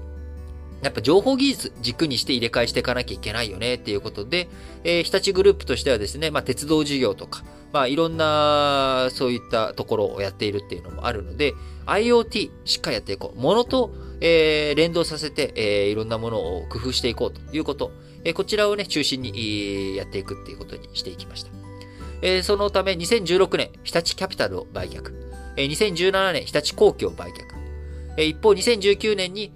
[0.83, 4.49] やっぱ情報技術軸にして入れ替えしていかなきゃいけないよねっていうことで、
[4.85, 11.55] えー、日立グループとしてはですね、まあ鉄道事業とか、まあいろんなそういったところをやっているっていうのもあるので、
[11.87, 13.41] IoT しっかりやっていこう。
[13.41, 17.91] ものと、えー、連動させて、えー、いろんなものを工夫していこうということ。
[18.25, 21.51] えー、こちらをね、中心に、やっていくっていうことにしていきました。
[22.23, 25.13] えー、そのため2016年、日立キャピタルを売却。
[25.57, 27.58] えー、2017年、日立公共を売却。
[28.25, 29.53] 一方、2019年に、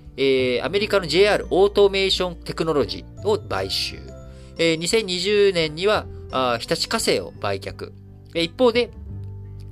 [0.63, 3.99] アメリカの JR オートメーションテクノロジーを買収。
[4.59, 6.07] えー、2020年には、
[6.61, 7.93] 日立火星を売却。
[8.35, 8.91] 一方で、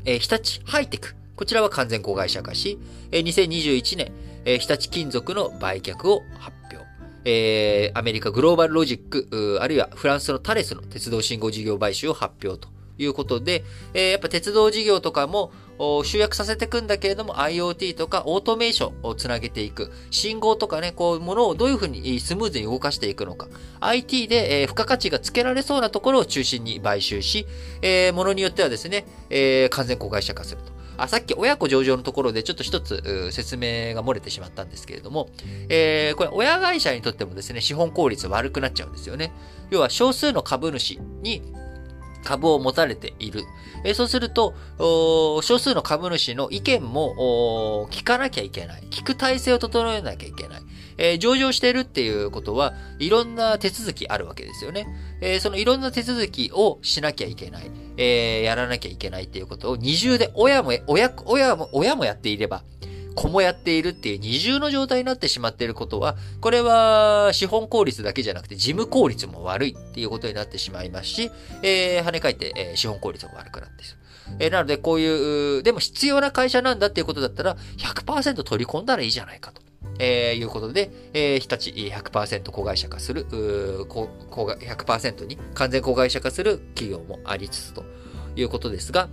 [0.04, 1.14] 日立ハイテク。
[1.36, 2.78] こちらは完全子会社化し、
[3.12, 4.12] えー、2021年、
[4.58, 6.84] 日立金属の売却を発表。
[7.24, 15.52] えー、アメリカグローバルロジック、あるいはフランスのタレスの鉄道信号事業買収を発表ということで、えー、やっぱ鉄道事業とかも
[16.04, 19.90] 集約させていくんだけれども IoT とかオートメーションをつなげていく。
[20.10, 23.48] 信号とかね、こういうものをどういうふうにスムーズに動かしていくのか。
[23.80, 27.46] IT で、えー、付加価値がつけられそうなところを中心に買収し、
[27.82, 30.72] えー、ものによってはですね、えー、完全子会社化すると。
[30.98, 35.30] あ、さっき親子上場のところでちょっと一つ説明が漏れてしまったんですけれども、
[35.70, 39.32] えー、これ親会社にとってもですね、資本効率悪くなっちゃうんですよね。
[39.70, 41.42] 要は少数の株主に
[42.24, 43.44] 株を持たれている。
[43.84, 48.82] えそうすると、少数の株主の意見も聞かなきゃいけない。
[48.90, 50.62] 聞く体制を整えなきゃいけない。
[51.02, 54.86] えー、上場しているっていうことは、いろんな手続きあるわけですよね。
[55.22, 57.70] えー、そのいろんな手続きをしなきゃいけない。
[57.96, 62.62] えー、やらなきゃいけないっていうことを二重で親も、親、親も、親もやっていれば、
[63.20, 71.30] 子もやっているっていう二重の状態になってしまっていることは、これは資本効率だけじゃなくて事務効率も悪いっていうことになってしまいますし、
[71.62, 74.00] えー、跳ね返って、えー、資本効率も悪くなってしま
[74.32, 74.36] う。
[74.38, 79.60] えー、なので、こういう、でも必要な会社なんだっていうことだったら、100%取り込んだらいいじゃないかと。
[79.98, 87.84] えー、いうことで、えー、日立100%子会社化する、100%に完全子会社化する企業もありつつと
[88.34, 89.10] いうことですが、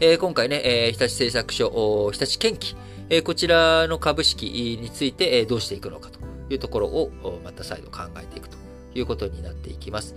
[0.00, 2.76] えー、今回ね、えー、日立製作所、日立建機、
[3.10, 6.18] えー、こちらの株式について、えー、どうしていくのかと
[6.52, 7.10] いうところを、
[7.44, 8.56] また再度考えていくと
[8.94, 10.16] いうことになっていきます。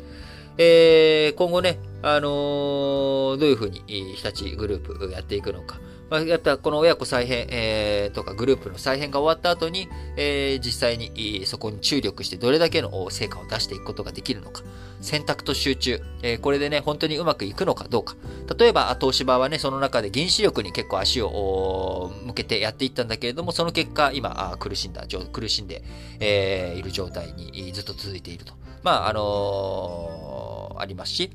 [0.57, 14.63] えー、今後ね、あのー、どういうふうに日立グループやっていくのか、まあ、やったこの親子再編、えー、とかグループの再編が終わった後に、えー、実際にそこに注力してどれだけの成果を出していくことができるのか。
[15.01, 16.01] 選択と集中。
[16.23, 18.15] えー、これでね、本当にうまくいくのかどうか。
[18.57, 25.83] 例えば、東芝はね、その中で原子力に結構足を向けてやっていったんだけれども、その結果、今、苦しんだ、苦しんで、
[26.19, 28.53] えー、いる状態にずっと続いていると。
[28.83, 31.31] まあ、あのー、ありますし、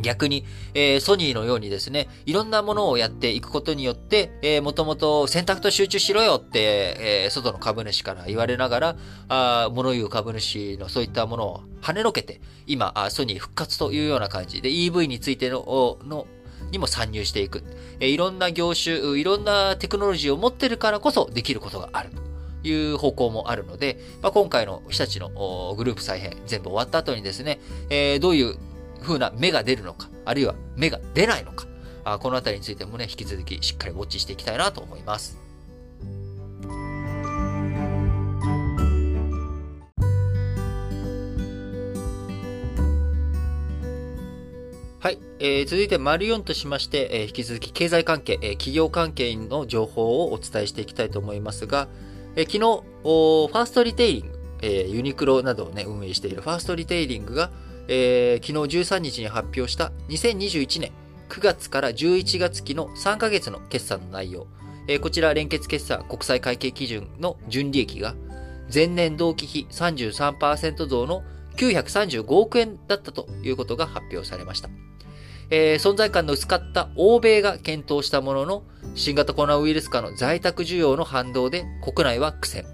[0.00, 8.96] 逆に、えー、ソニーのようにですね、いろんなものをやっていくことによって、えー、もともと選択と集中しろよって、えー、外の株主から言われながら、
[9.28, 16.26] あ物言う株主のそういったものを跳ねのけて、今、あソニー復活というような感じで EV についての、の、
[16.70, 17.64] にも参入していく。
[17.98, 22.10] えー、いろんな業種、いろんなテクノロジーを持ってるからこそできることがある。
[22.10, 28.56] という方向もあるので、まあ、今回の日立のグループ再編全部終わった後にですね、えー、どういう
[29.00, 31.66] 風な芽が出るのか、あるいは芽が出ないのか、
[32.04, 35.38] あこのあたりについてもね、引き続きしっかりウォッチしていきたいなと思います。
[45.02, 45.18] はい。
[45.38, 51.88] えー、続いて、丸4としまして、えー、引き続き経済関係、えー、企業関係の情報をお伝えしていきたいと思いますが、
[52.36, 52.58] えー、昨日、
[53.02, 57.50] ファーストリテイリング、えー、ユニクロなどをね、運営しているファーストリテイリングが、
[57.92, 60.92] えー、昨日13日に発表した2021年
[61.28, 64.46] 9月から11月期の3ヶ月の決算の内容。
[64.86, 68.14] えー、こちら連結決算国際会計基準の純利益が
[68.72, 71.24] 前年同期比33%増の
[71.56, 74.70] 935億円だったということが発表されました。
[75.50, 78.62] えー、存在感の薄かった欧米が検討したものの、
[78.94, 82.66] 新型コロナウイルス化の在宅需要の反動で国内は苦戦。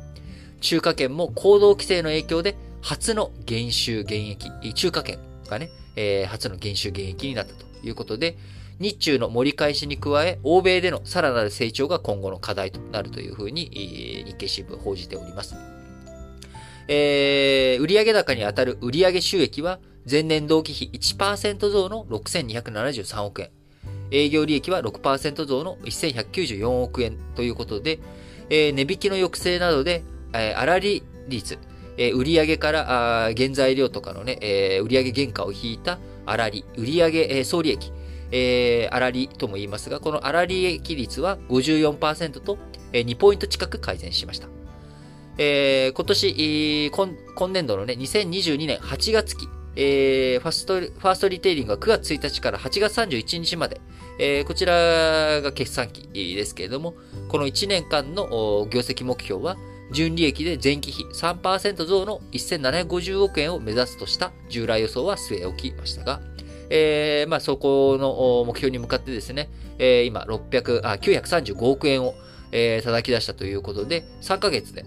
[0.61, 5.19] 中華圏も行動規制の影響で初の減収減益、中華圏
[5.49, 8.39] がね、えー、初の減収減益になったということで、
[8.79, 15.57] 日中の盛り返しに加え、欧米でのさらなる成長が今後の課題となるというふうに、日経新聞報じております。
[16.87, 23.51] えー、売上高に当たる売上収益は、前年同期比1%増の6273億円。
[24.13, 27.99] 営業利益は6%増の1194億円ということで、
[28.49, 31.59] えー、値引きの抑制などで、えー、粗利率、
[31.97, 37.93] えー、売上からあ原材料とかのね、えー、売上原価を引いた粗利、売上、え、総利益、
[38.33, 42.59] えー、粗利とも言いますが、この粗利益率は54%と、
[42.93, 44.49] えー、2ポイント近く改善しました。
[45.39, 53.81] えー、今年、今今年度のね、2022年8月期、えー、ファスト、ファーストリテイリングは9月1日から8月31日まで、
[54.19, 56.95] えー、こちらが決算期ですけれども、
[57.29, 59.57] この1年間の業績目標は、
[59.93, 66.21] 純利益で前期比3%増の1750億円を目指すとした従来予想は据え置きましたが、
[66.71, 72.15] えー、まあそこの目標に向かってですね、えー、今600あ935億円を、
[72.53, 74.85] えー、叩き出したということで、3ヶ月で、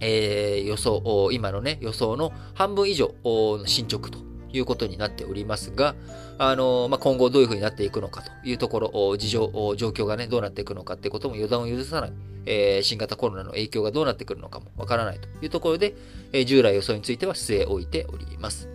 [0.00, 5.94] えー、予想、今のね、予想の半分以上の進捗ということになっておりますが、
[6.38, 12.12] あの、まあ、今後どういうふうになっていくのかというところ、事情、状況がね、どうなっていくのかってことも予断を許さない、
[12.46, 15.94] えー、新型コロナの影響がどうなってくるのかもわからないというところで、
[16.32, 18.68] えー、従来予想については据え置いております。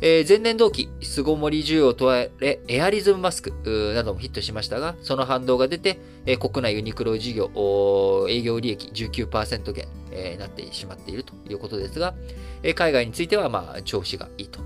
[0.00, 3.50] えー、前年同期、巣ごもり需要とわれ、エアリズムマスク
[3.96, 12.14] などもヒットしましたが、その反動が出て、えー、国内ユニクロ事業、営業利益19%減、えー、なってしまっているということですが、
[12.62, 14.60] えー、海外については、まあ、調子がいいと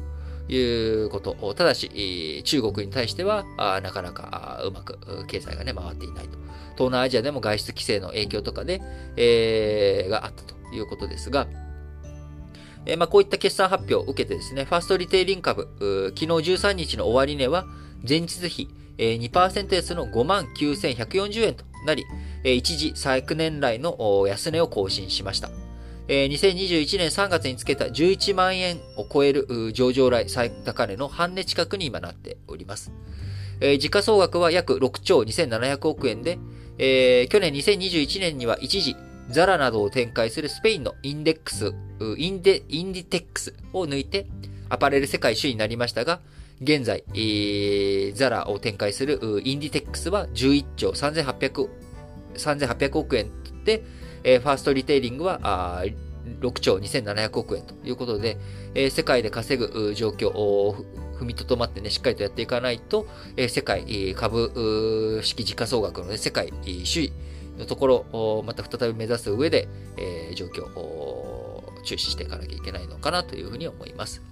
[0.48, 0.58] い
[1.04, 1.54] うこと。
[1.54, 3.44] ただし、中国に対しては、
[3.82, 6.38] なかなかうまく経済がね、回っていないと。
[6.74, 8.80] 東南アジアでも外出規制の影響とかで、
[9.16, 11.46] えー、があったということですが、
[12.86, 15.62] えー、まあ、こういった決算発表を受けてですね、ファーストリテイリング株、
[16.16, 17.66] 昨日13日の終値は、
[18.08, 18.68] 前日比、
[18.98, 22.04] えー、2%安の59,140円となり、
[22.44, 25.50] えー、一時昨年来の安値を更新しました。
[26.08, 32.92] えー、2021年3月につけた11万円を超える上場来最高値の半値近くに今なっております。
[33.60, 36.38] えー、時価総額は約6兆2700億円で、
[36.78, 38.96] えー、去年2021年には一時、
[39.30, 41.72] ザラなどを展開するスペインのインデックス、
[42.18, 44.26] インデ、インディテックスを抜いて、
[44.68, 46.20] アパレル世界首位になりましたが、
[46.60, 51.68] 現在、えー、ザラを展開するインディテックスは11兆3800、
[52.34, 53.30] 3800億円
[53.64, 53.84] で、
[54.24, 55.84] えー、ファーストリテイリングはあ
[56.40, 58.38] 6兆2700億円ということで、
[58.74, 60.76] えー、世界で稼ぐ状況を
[61.18, 63.06] 踏みとどまってね、しっかりとやっていかないと、
[63.36, 67.12] えー、世界株式時価総額の、ね、世界首位
[67.58, 74.22] のところをまた再び目指す上で、えー、状況を注視していかなきゃいけないのかなというふうに思います。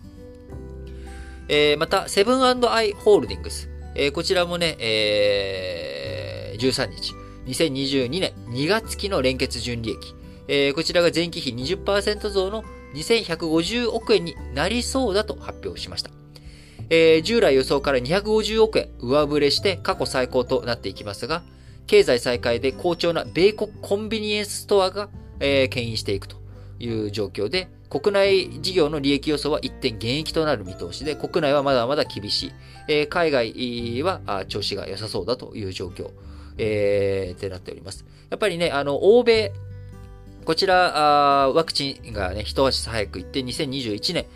[1.49, 3.69] えー、また、セブンアイ・ホールディングス。
[3.97, 7.13] えー、こちらもね、えー、13日、
[7.51, 10.15] 2022年2月期の連結純利益。
[10.47, 16.11] えー、こちらが前期比20%増の2150億円になりそうだと発表しました。
[16.91, 21.43] えー、従来予想から250億円上振れして過去最高となっていきますが、
[21.87, 25.09] 経済再開で好調な米国コンビニエンスストアが、
[25.41, 26.37] えー、牽引していくと
[26.79, 32.53] いう状況で、国内事業の利益予想は一点減益となる見通しで、国内はまだまだ厳しい。
[32.89, 36.11] えー、海外は調子が良さそうだという状況、
[36.59, 38.05] えー、ってなっております。
[38.31, 39.53] やっぱりね、あの、欧米、
[40.45, 44.27] こちら、あワクチンがね、一足早く行って、2021年、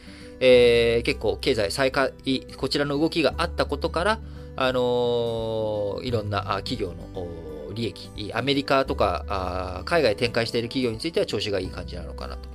[0.41, 2.13] えー、結構経済再開、
[2.57, 4.21] こちらの動きがあったことから、
[4.57, 7.27] あのー、いろんな企業の
[7.75, 12.49] 利益、アメリカとか海外展開している企業については調子がいい感じなのかなと。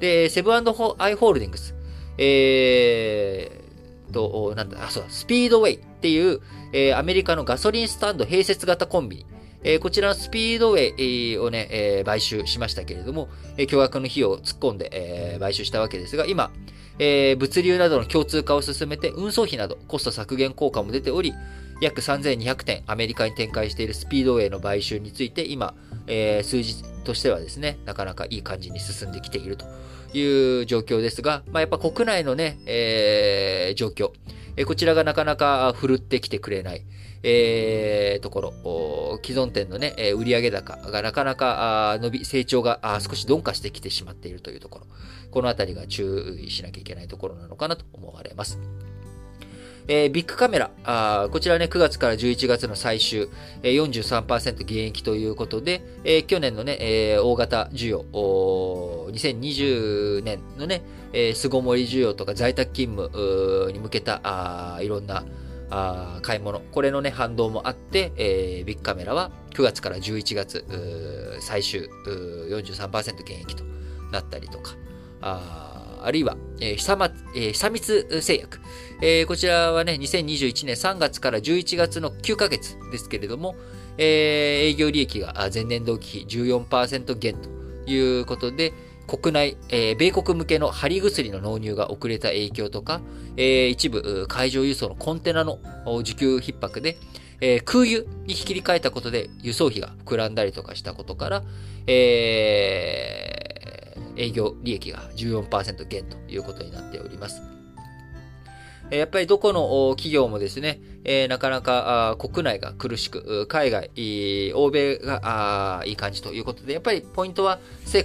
[0.00, 1.74] で、セブンアイ・ホールディングス。
[2.16, 3.63] えー、
[4.12, 6.40] と、なんだ、あ、そうだ、スピードウェイっていう、
[6.72, 9.26] えー、アメリカのガソリンスタンド併設型コンビニ。
[9.66, 16.50] えー、こちらのスピードウェイをね、えー、買収しましたけれども、え、巨額の費用を突っ込んで、え、買収したわけですが、今、
[16.98, 21.32] え、物流などの共通化を進めて、運送費などコスト削減効果も出ており、
[21.80, 25.74] 約3200点アメリカに展開しているスピードウェイの買収について、今、
[26.06, 29.64] え、数字としてはですね、なかなかいい感じに進んできていると
[30.18, 34.12] いう状況ですが、まあ、やっぱ国内のね、えー、状況、
[34.56, 36.84] えこちらがなかなか振るってきてくれない、
[37.22, 44.86] えー、ところ、既存店のね、え売上高がなかなか伸び、成長が少し鈍化してきてしまっているというところ、
[45.30, 48.58] このあたりが注意しなきゃいけないところなのかなと思われます。
[49.86, 53.28] えー、ビッグカメラ、あこちらね、9月から11月の最終、
[53.62, 58.02] えー、43%減益ということで、えー、去年のね、えー、大型需要、
[59.12, 60.82] 2020年のね、
[61.12, 65.24] えー、巣ごもり需要とか在宅勤務に向けた、あいろんな
[65.70, 71.90] あ買い物、これのね、反動もあって、えー、ビッグカメラは9月から11月、最終
[72.50, 73.64] 43%減益と
[74.10, 74.76] なったりとか、
[75.20, 75.74] あ
[76.04, 78.60] あるいは、えー、久ま、えー、久光製薬。
[79.06, 83.54] えー、こちらはね、2021年3月から11月の9ヶ月ですけれども、
[83.98, 84.06] えー、
[84.70, 87.50] 営業利益が前年同期比14%減と
[87.84, 88.72] いうことで、
[89.06, 93.02] 国内、えー、米国向けの貼り薬の納入が遅れた影響とか、
[93.36, 96.96] えー、一部海上輸送のコンテナの需給逼迫で、
[97.42, 101.42] えー、空輸に切り替えたことで輸送費が膨らんだりとかしたことから、
[101.86, 107.53] えー、営業利益が14%減ということになっております。
[108.90, 110.80] やっぱりどこの企業もですね、
[111.28, 113.90] なかなか国内が苦しく、海外、
[114.54, 117.58] 欧米がいい感じということで、やっぱりポイントは、
[117.90, 118.04] 経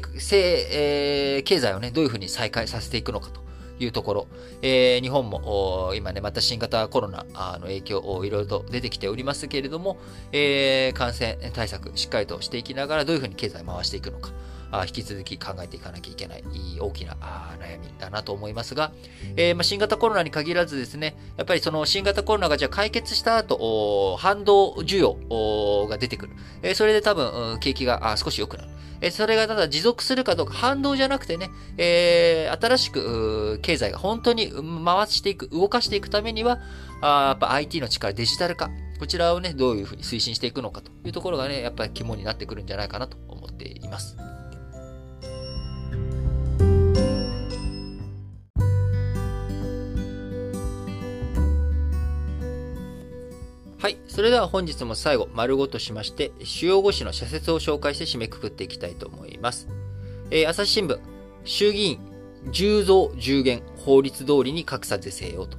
[1.44, 3.42] 済をね、どういうふうに再開させていくのかと
[3.80, 4.28] いうところ。
[4.62, 7.26] え、日本も今ね、また新型コロナ
[7.60, 9.98] の影響をいろいろと出てきておりますけれども、
[10.32, 14.32] え、感染対策しっかりとしていきながらどういうふうに経済回していくのか。
[14.72, 16.44] あ引き続き考えていかなきゃいけない
[16.80, 17.16] 大きな
[17.60, 18.92] 悩みだなと思いますが、
[19.36, 26.34] えー、ま、新型コロナに限らずですね、やっぱりその新型コロナがじゃあ解決した後、反動需要が出てくる。
[26.62, 28.70] えー、それで多分、景気が少し良くなる。
[29.12, 34.52] それがただ持続するかどうか、反動じゃなくてね、えー、新しく経済が本当に
[34.84, 36.60] 回していく、動かしていくためには、
[37.02, 44.18] あやっぱ IT の力、デジタル化、こちらをね、どういうふうに推進していくのかというところがね、やっぱり肝になってくるんじゃないかなと思っています。
[53.80, 53.98] はい。
[54.10, 59.70] それでは本日も最後、丸ごとしまして、主要語詞の社説を紹介して締めくくっていきたいと思います。
[60.32, 61.00] えー、朝日新聞、
[61.46, 62.00] 衆議院
[62.48, 65.58] 10増10減法律通りに格差是正をと。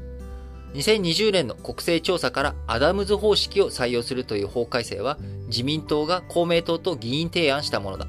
[0.75, 8.07] 2020年の国勢調査からアダムズ方式を採用するという法改正は自民党が公明党と議員提案したものだ。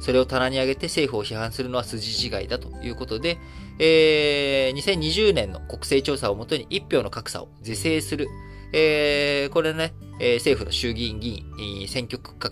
[0.00, 3.38] それを棚に上げて政府を批判するのは筋違いだということで、
[3.78, 8.28] えー、2020年の国勢調査をもとに一票の格差を是正する。
[8.76, 12.50] えー、これね、えー、政府の衆議院議員、選挙区画、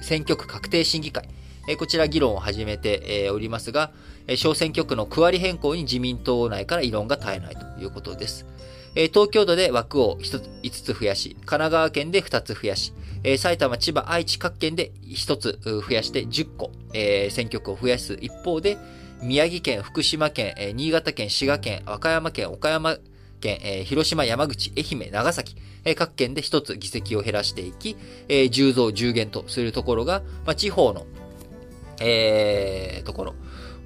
[0.00, 1.28] 選挙区画定審議会、
[1.66, 3.90] えー、こちら議論を始めて、えー、おりますが、
[4.28, 8.46] えー、小選挙区の区割り変更に自民党内から異論が絶えないということです。
[8.94, 12.92] えー、東京都で枠を 5, つ5つ増やし、神奈川県で2つ増やし、
[13.24, 18.78] えー、埼玉、千葉、愛知各県で1つ増やして10個、えー、選挙区を増やす一方で、
[19.20, 22.96] 宮城県、福島県、新潟県、滋賀県、和歌山県、岡山
[23.40, 27.96] 県、えー、広島、山口、愛媛、長崎、えー、各県で1つ議席を減らしていき、
[28.28, 31.06] えー、10増10減とするところが、まあ、地方の、
[32.00, 33.34] えー、ところ、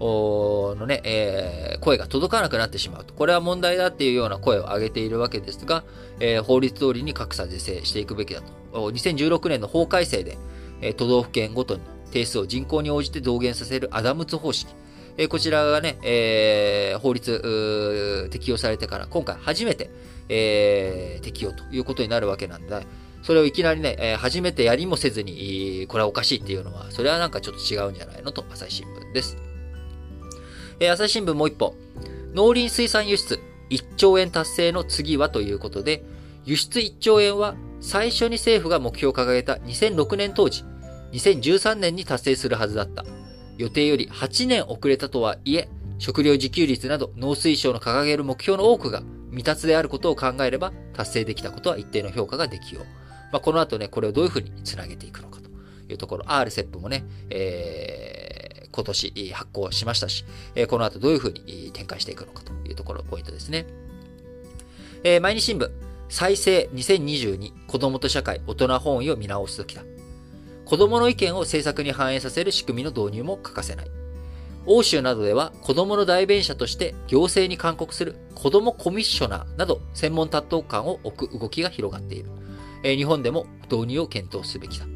[0.01, 3.15] のね、えー、声が届かなくなってしまうと。
[3.15, 5.85] これは問題だっていうような声を上げているわけですが、
[6.21, 8.43] えー、法律通りに格差是正していくべきだ
[8.73, 8.91] と。
[8.91, 10.37] 2016年の法改正で、
[10.81, 11.81] えー、都道府県ごとに
[12.11, 14.75] 定数を人口に応じて増減させるアダムツ方式。
[15.17, 19.91] え、こちらがね、えー、法律適用されてから今回初めて、
[20.29, 22.83] えー、適用ということになるわけなんだ。
[23.23, 29.37] それをいきなりね、えー、初めてやりもせずに、これはおかしいっていうのは、それはなんかちょっと違うんじゃないのと、朝日新聞です。
[30.81, 31.75] えー、朝日新聞もう一本。
[32.35, 33.41] 農林水産輸出
[33.71, 36.05] 1兆円達成の次はということで、
[36.45, 40.65] 輸出1兆円は最初に政府が目標を掲げた2006年当時、
[41.13, 43.05] 2013年に達成するはずだった。
[43.59, 52.85] 予定より8年遅れたとはいえ、食料自給率など農水省の掲げる目標の多くが未達であることを考えれば達成できたことは一定の評価ができよう。
[53.33, 55.51] まあ、この後ね、これをどういうふうにつなげていくのかと
[55.93, 58.45] いうところ、RCEP もね、えー
[58.75, 60.25] 今年発行しましたし、
[60.69, 63.67] この後どういうふうに展開していくのかというところポイントですね。
[65.05, 65.71] えー毎日新聞、
[66.09, 69.83] 再生2022子供と社会大人本位を見直すときだ。
[70.65, 73.91] 子供の意見を政策に反映させる仕組みの導入も欠かせない。
[74.67, 82.31] 欧州などでは子供の代弁者として行政に勧告する子供コミッショナーなど専門担当官を置く動きが広がっている。
[82.83, 84.87] え日本でも導入を検討すべきだ。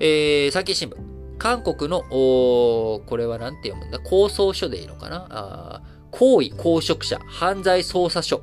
[0.00, 0.96] えー、産経新聞。
[1.38, 3.98] 韓国の、おこれは何て読むんだ？
[3.98, 5.26] 構想書でいいのかな？
[5.28, 8.40] あ行為公職者犯罪捜査所。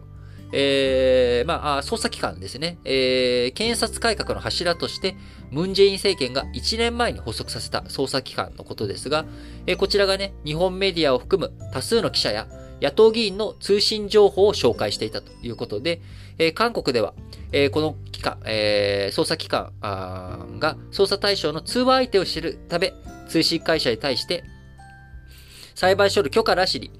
[0.55, 2.77] えー、まあ、捜査機関ですね。
[2.85, 5.15] えー、検察改革の柱として、
[5.49, 9.25] ムンジェイン政権が1年前に発足させた捜査機関のことですが、
[9.65, 12.47] えー、こちらがね、日本メディアを含む多数の記者や
[12.83, 16.01] 野党議員の通信情報を紹介していたということで、
[16.37, 17.15] えー、韓国では、
[17.51, 22.93] えー、この機関、えー、捜査機関が捜査対象の通話相手を知るため、
[23.27, 24.43] 通信会社に対して、
[25.73, 26.91] 裁判所の許可なしに、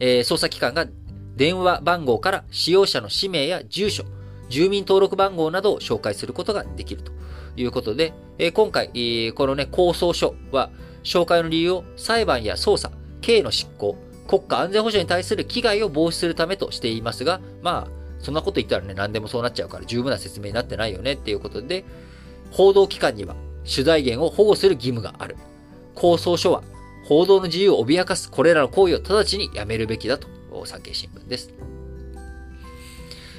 [0.00, 0.86] えー、捜査機関が
[1.40, 4.04] 電話番号から使用者の氏名や住所、
[4.50, 7.12] 住民登録番号などを紹介することができると。
[7.56, 10.68] いうことで、え、今回、えー、このね、構想書は、
[11.02, 13.96] 紹介の理由を裁判や捜査、刑の執行、
[14.28, 21.14] 国家安全保障に対する危害を防止するためとしていますが、まあ、そんなこと言ったらね、何でもそうなっちゃうから十分な説明になってないよね。
[21.14, 21.86] っていうことで、
[22.50, 23.34] 報道機関には
[23.64, 25.36] 取材源を保護する義務がある。
[25.94, 26.62] 構想書は、
[27.06, 30.28] 報道の自由を脅かすこれらの行為を直ちにやめるべきだと、
[30.66, 31.50] 産経新聞です。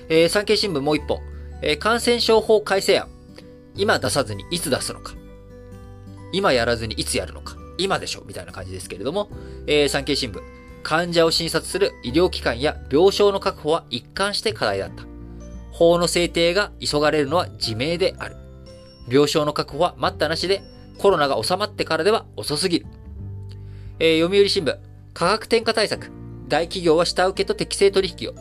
[0.09, 1.21] えー、産経新聞もう一本、
[1.61, 3.07] えー、感染症法改正案。
[3.75, 5.13] 今出さずにいつ出すのか。
[6.33, 7.55] 今やらずにいつやるのか。
[7.77, 9.29] 今でしょみたいな感じですけれども、
[9.67, 10.41] えー、産経新聞。
[10.83, 15.03] 患者を診察する医療機関や病床の確保は一貫して課題だった。
[15.71, 18.35] 法の制定が急がれるのは自明である。
[19.07, 20.61] 病床の確保は待ったなしで、
[20.97, 22.85] コロナが収まってからでは遅すぎる。
[23.99, 24.77] えー、読売新聞、
[25.13, 26.20] 価格転嫁対策。
[26.51, 28.33] 大企業は下請けと適正取引を。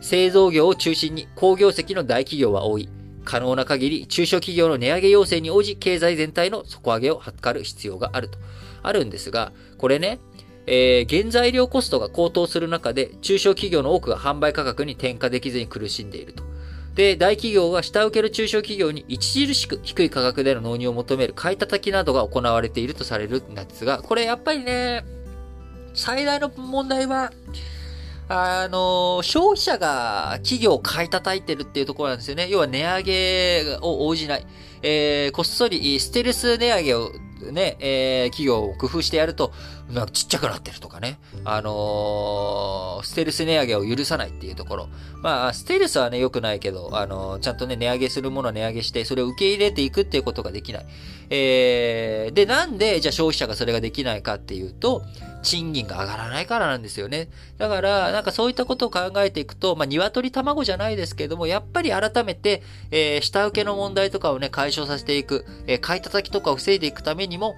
[0.00, 2.88] 製造業を中心に工業績の大企業は多い。
[3.24, 8.38] 可能な限り中小企業の値上げ要請に応じ経済全体の底上げを図る必要があると。
[8.84, 10.20] あるんですが、これね、
[10.66, 16.44] えー、原材料コストが高騰する中で、中小企業の多くが販売価格に転嫁できずに苦しんでいると。
[16.94, 25.04] で、大企業が下請ける中小企業に著しく低い価格での納入を求める買い叩きなどが行われているとされるんですが、これやっぱりね、
[25.94, 27.32] 最大の問題は、
[28.28, 32.48] あの、消費者が企業を買い叩いてるっていうところなんですよね。
[32.48, 34.46] 要は値上げを応じない。
[34.82, 37.12] えー、こっそりステルス値上げを
[37.50, 39.52] ね、えー、企業を工夫してやると、
[39.92, 41.18] なんかちっちゃくなってるとかね。
[41.44, 44.88] あのー、ステルス値上げを許さないっていうところ。
[45.22, 50.86] まあ、ステルスはね、良くないけど、あのー、ちゃんとね、値上げするものは値上げして、それを受け入れていくっていうことができない。
[51.30, 55.02] えー、で、なんで、じゃあ消費者がそれができないかっていうと、
[55.42, 57.28] 賃金が上がらないからなんですよね。
[57.58, 67.56] だから、なんかそういったことを考えていくと、まあ、鶏卵じゃないですけども、やっぱり改めて、えー、下請けの問題とかをね、解消させていく、えー、買い叩きとかを防いでいくためにも、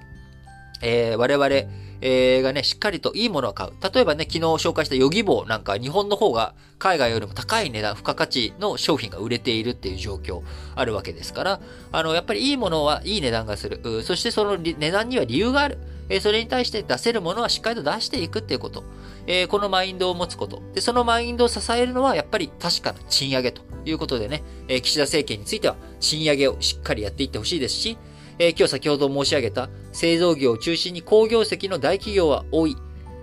[0.81, 3.71] えー、我々、えー、がね、しっかりといいものを買う。
[3.93, 10.41] 例えばね、昨日紹介したヨギボなんか日本の方が海外よりも高い値段、付加価値の商品が売れているっていう状況
[10.75, 11.61] あるわけですから、
[11.93, 14.03] あの、やっぱりいいものはいい値段がする。
[14.03, 15.77] そしてその値段には理由がある。
[16.09, 18.83] えー、それに対して出せるものはしっかりと出していくっていうこと。
[19.25, 20.61] えー、このマインドを持つこと。
[20.73, 27.97] で、そのマインドを支えるのはやっぱり確かな賃上げということでね、えー、岸田政権については賃上げをしっかりやっていってほしいですし、
[28.39, 32.75] えー、今日先ほど申し上げた製造業を中心に工業績の大企業は多い。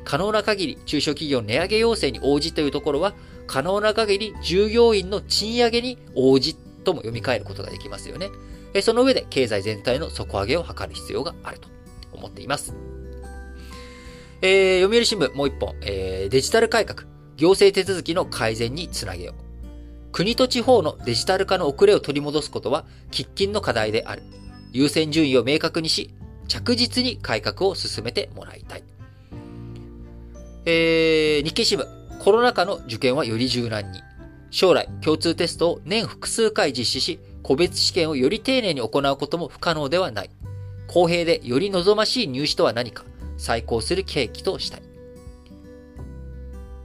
[0.04, 3.14] 可能な限り中小企業値上げ要請に応じというところは、
[3.46, 8.28] 可能な限り従業員の賃上げに応じとも読み替えることができますよね。
[8.74, 11.68] えその上で経済全体の底上げを図る必要があると
[12.12, 12.74] 思っています。
[14.42, 17.02] えー、読売新聞もう一本、えー、デジタル改革、
[17.36, 19.50] 行政手続きの改善につなげよう。
[20.12, 24.22] 国と地方のデジタル化の遅れを取り戻すことは喫緊の課題である。
[24.72, 26.14] 優先順位を明確にし、
[26.48, 28.84] 着実に改革を進めてもらいたい。
[30.66, 31.86] えー、日経新聞、
[32.18, 34.02] コロナ禍の受験はより柔軟に。
[34.50, 40.30] 将来、共通テストを年複数回実施し、個別試験をより丁寧に行うことも不可能ではない。
[40.88, 43.04] 公平でより望ましい入試とは何か、
[43.38, 44.82] 再考する契機としたい。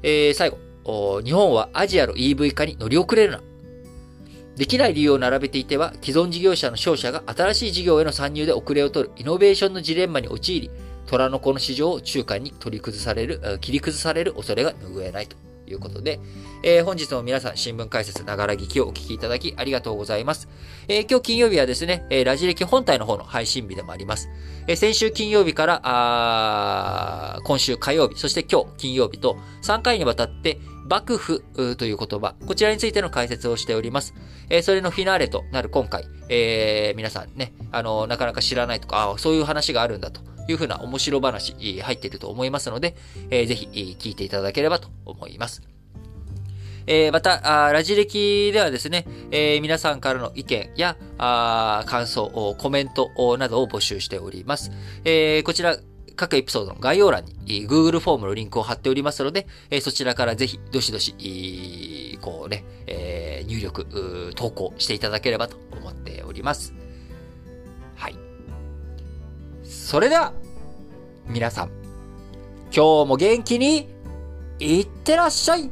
[0.04, 0.52] えー、最
[0.84, 3.42] 後、日本はアジアの EV 化に乗り遅れるな。
[4.56, 10.72] できない理由を並べていては、既存事業者の商社が新しい事業への参入で遅れを取るイノベーションのジレンマに陥り、
[11.08, 15.36] 虎の子の市場を中間に取り崩される、切り崩される恐れが拭えないと
[15.68, 16.20] いうことで、
[16.64, 20.48] えー、本日も皆さん新聞解説ながら聞きをお聞きいただきありがとうございます。
[20.88, 24.30] えー、今日金曜日はですね、ラジ歴本体の方の配信日でもあります。
[24.68, 31.44] え、先週金曜日から、今週火曜日、そして今日金曜日と3回にわたって幕府
[31.78, 34.14] という言葉、こちらについての解説をしております。
[34.50, 42.96] えー、それのフィナーレとなる今回、えー、皆さんね、あの、なかなか知らないとか、あそういう話があるんだというふうな面白話入っていると思いますので、
[43.32, 45.64] えー、ぜひ聞いていただければと思います。
[46.88, 53.10] えー、また、ラジ歴ではですね、えー、皆さんからの意見や、あ感想、コメント
[53.40, 54.72] などを募集しております。
[55.04, 55.78] えー、こちら、
[56.16, 66.74] 各エピソードの概要欄に Google フォームのリンクを貼っておりますので、えそちらからぜひ、どしどし、こうね、え、入力、投稿していただければと思っております。
[67.96, 68.16] はい。
[69.64, 70.34] それでは、
[71.28, 71.70] 皆さん、
[72.76, 73.90] 今日も元気に、
[74.60, 75.70] いってらっしゃい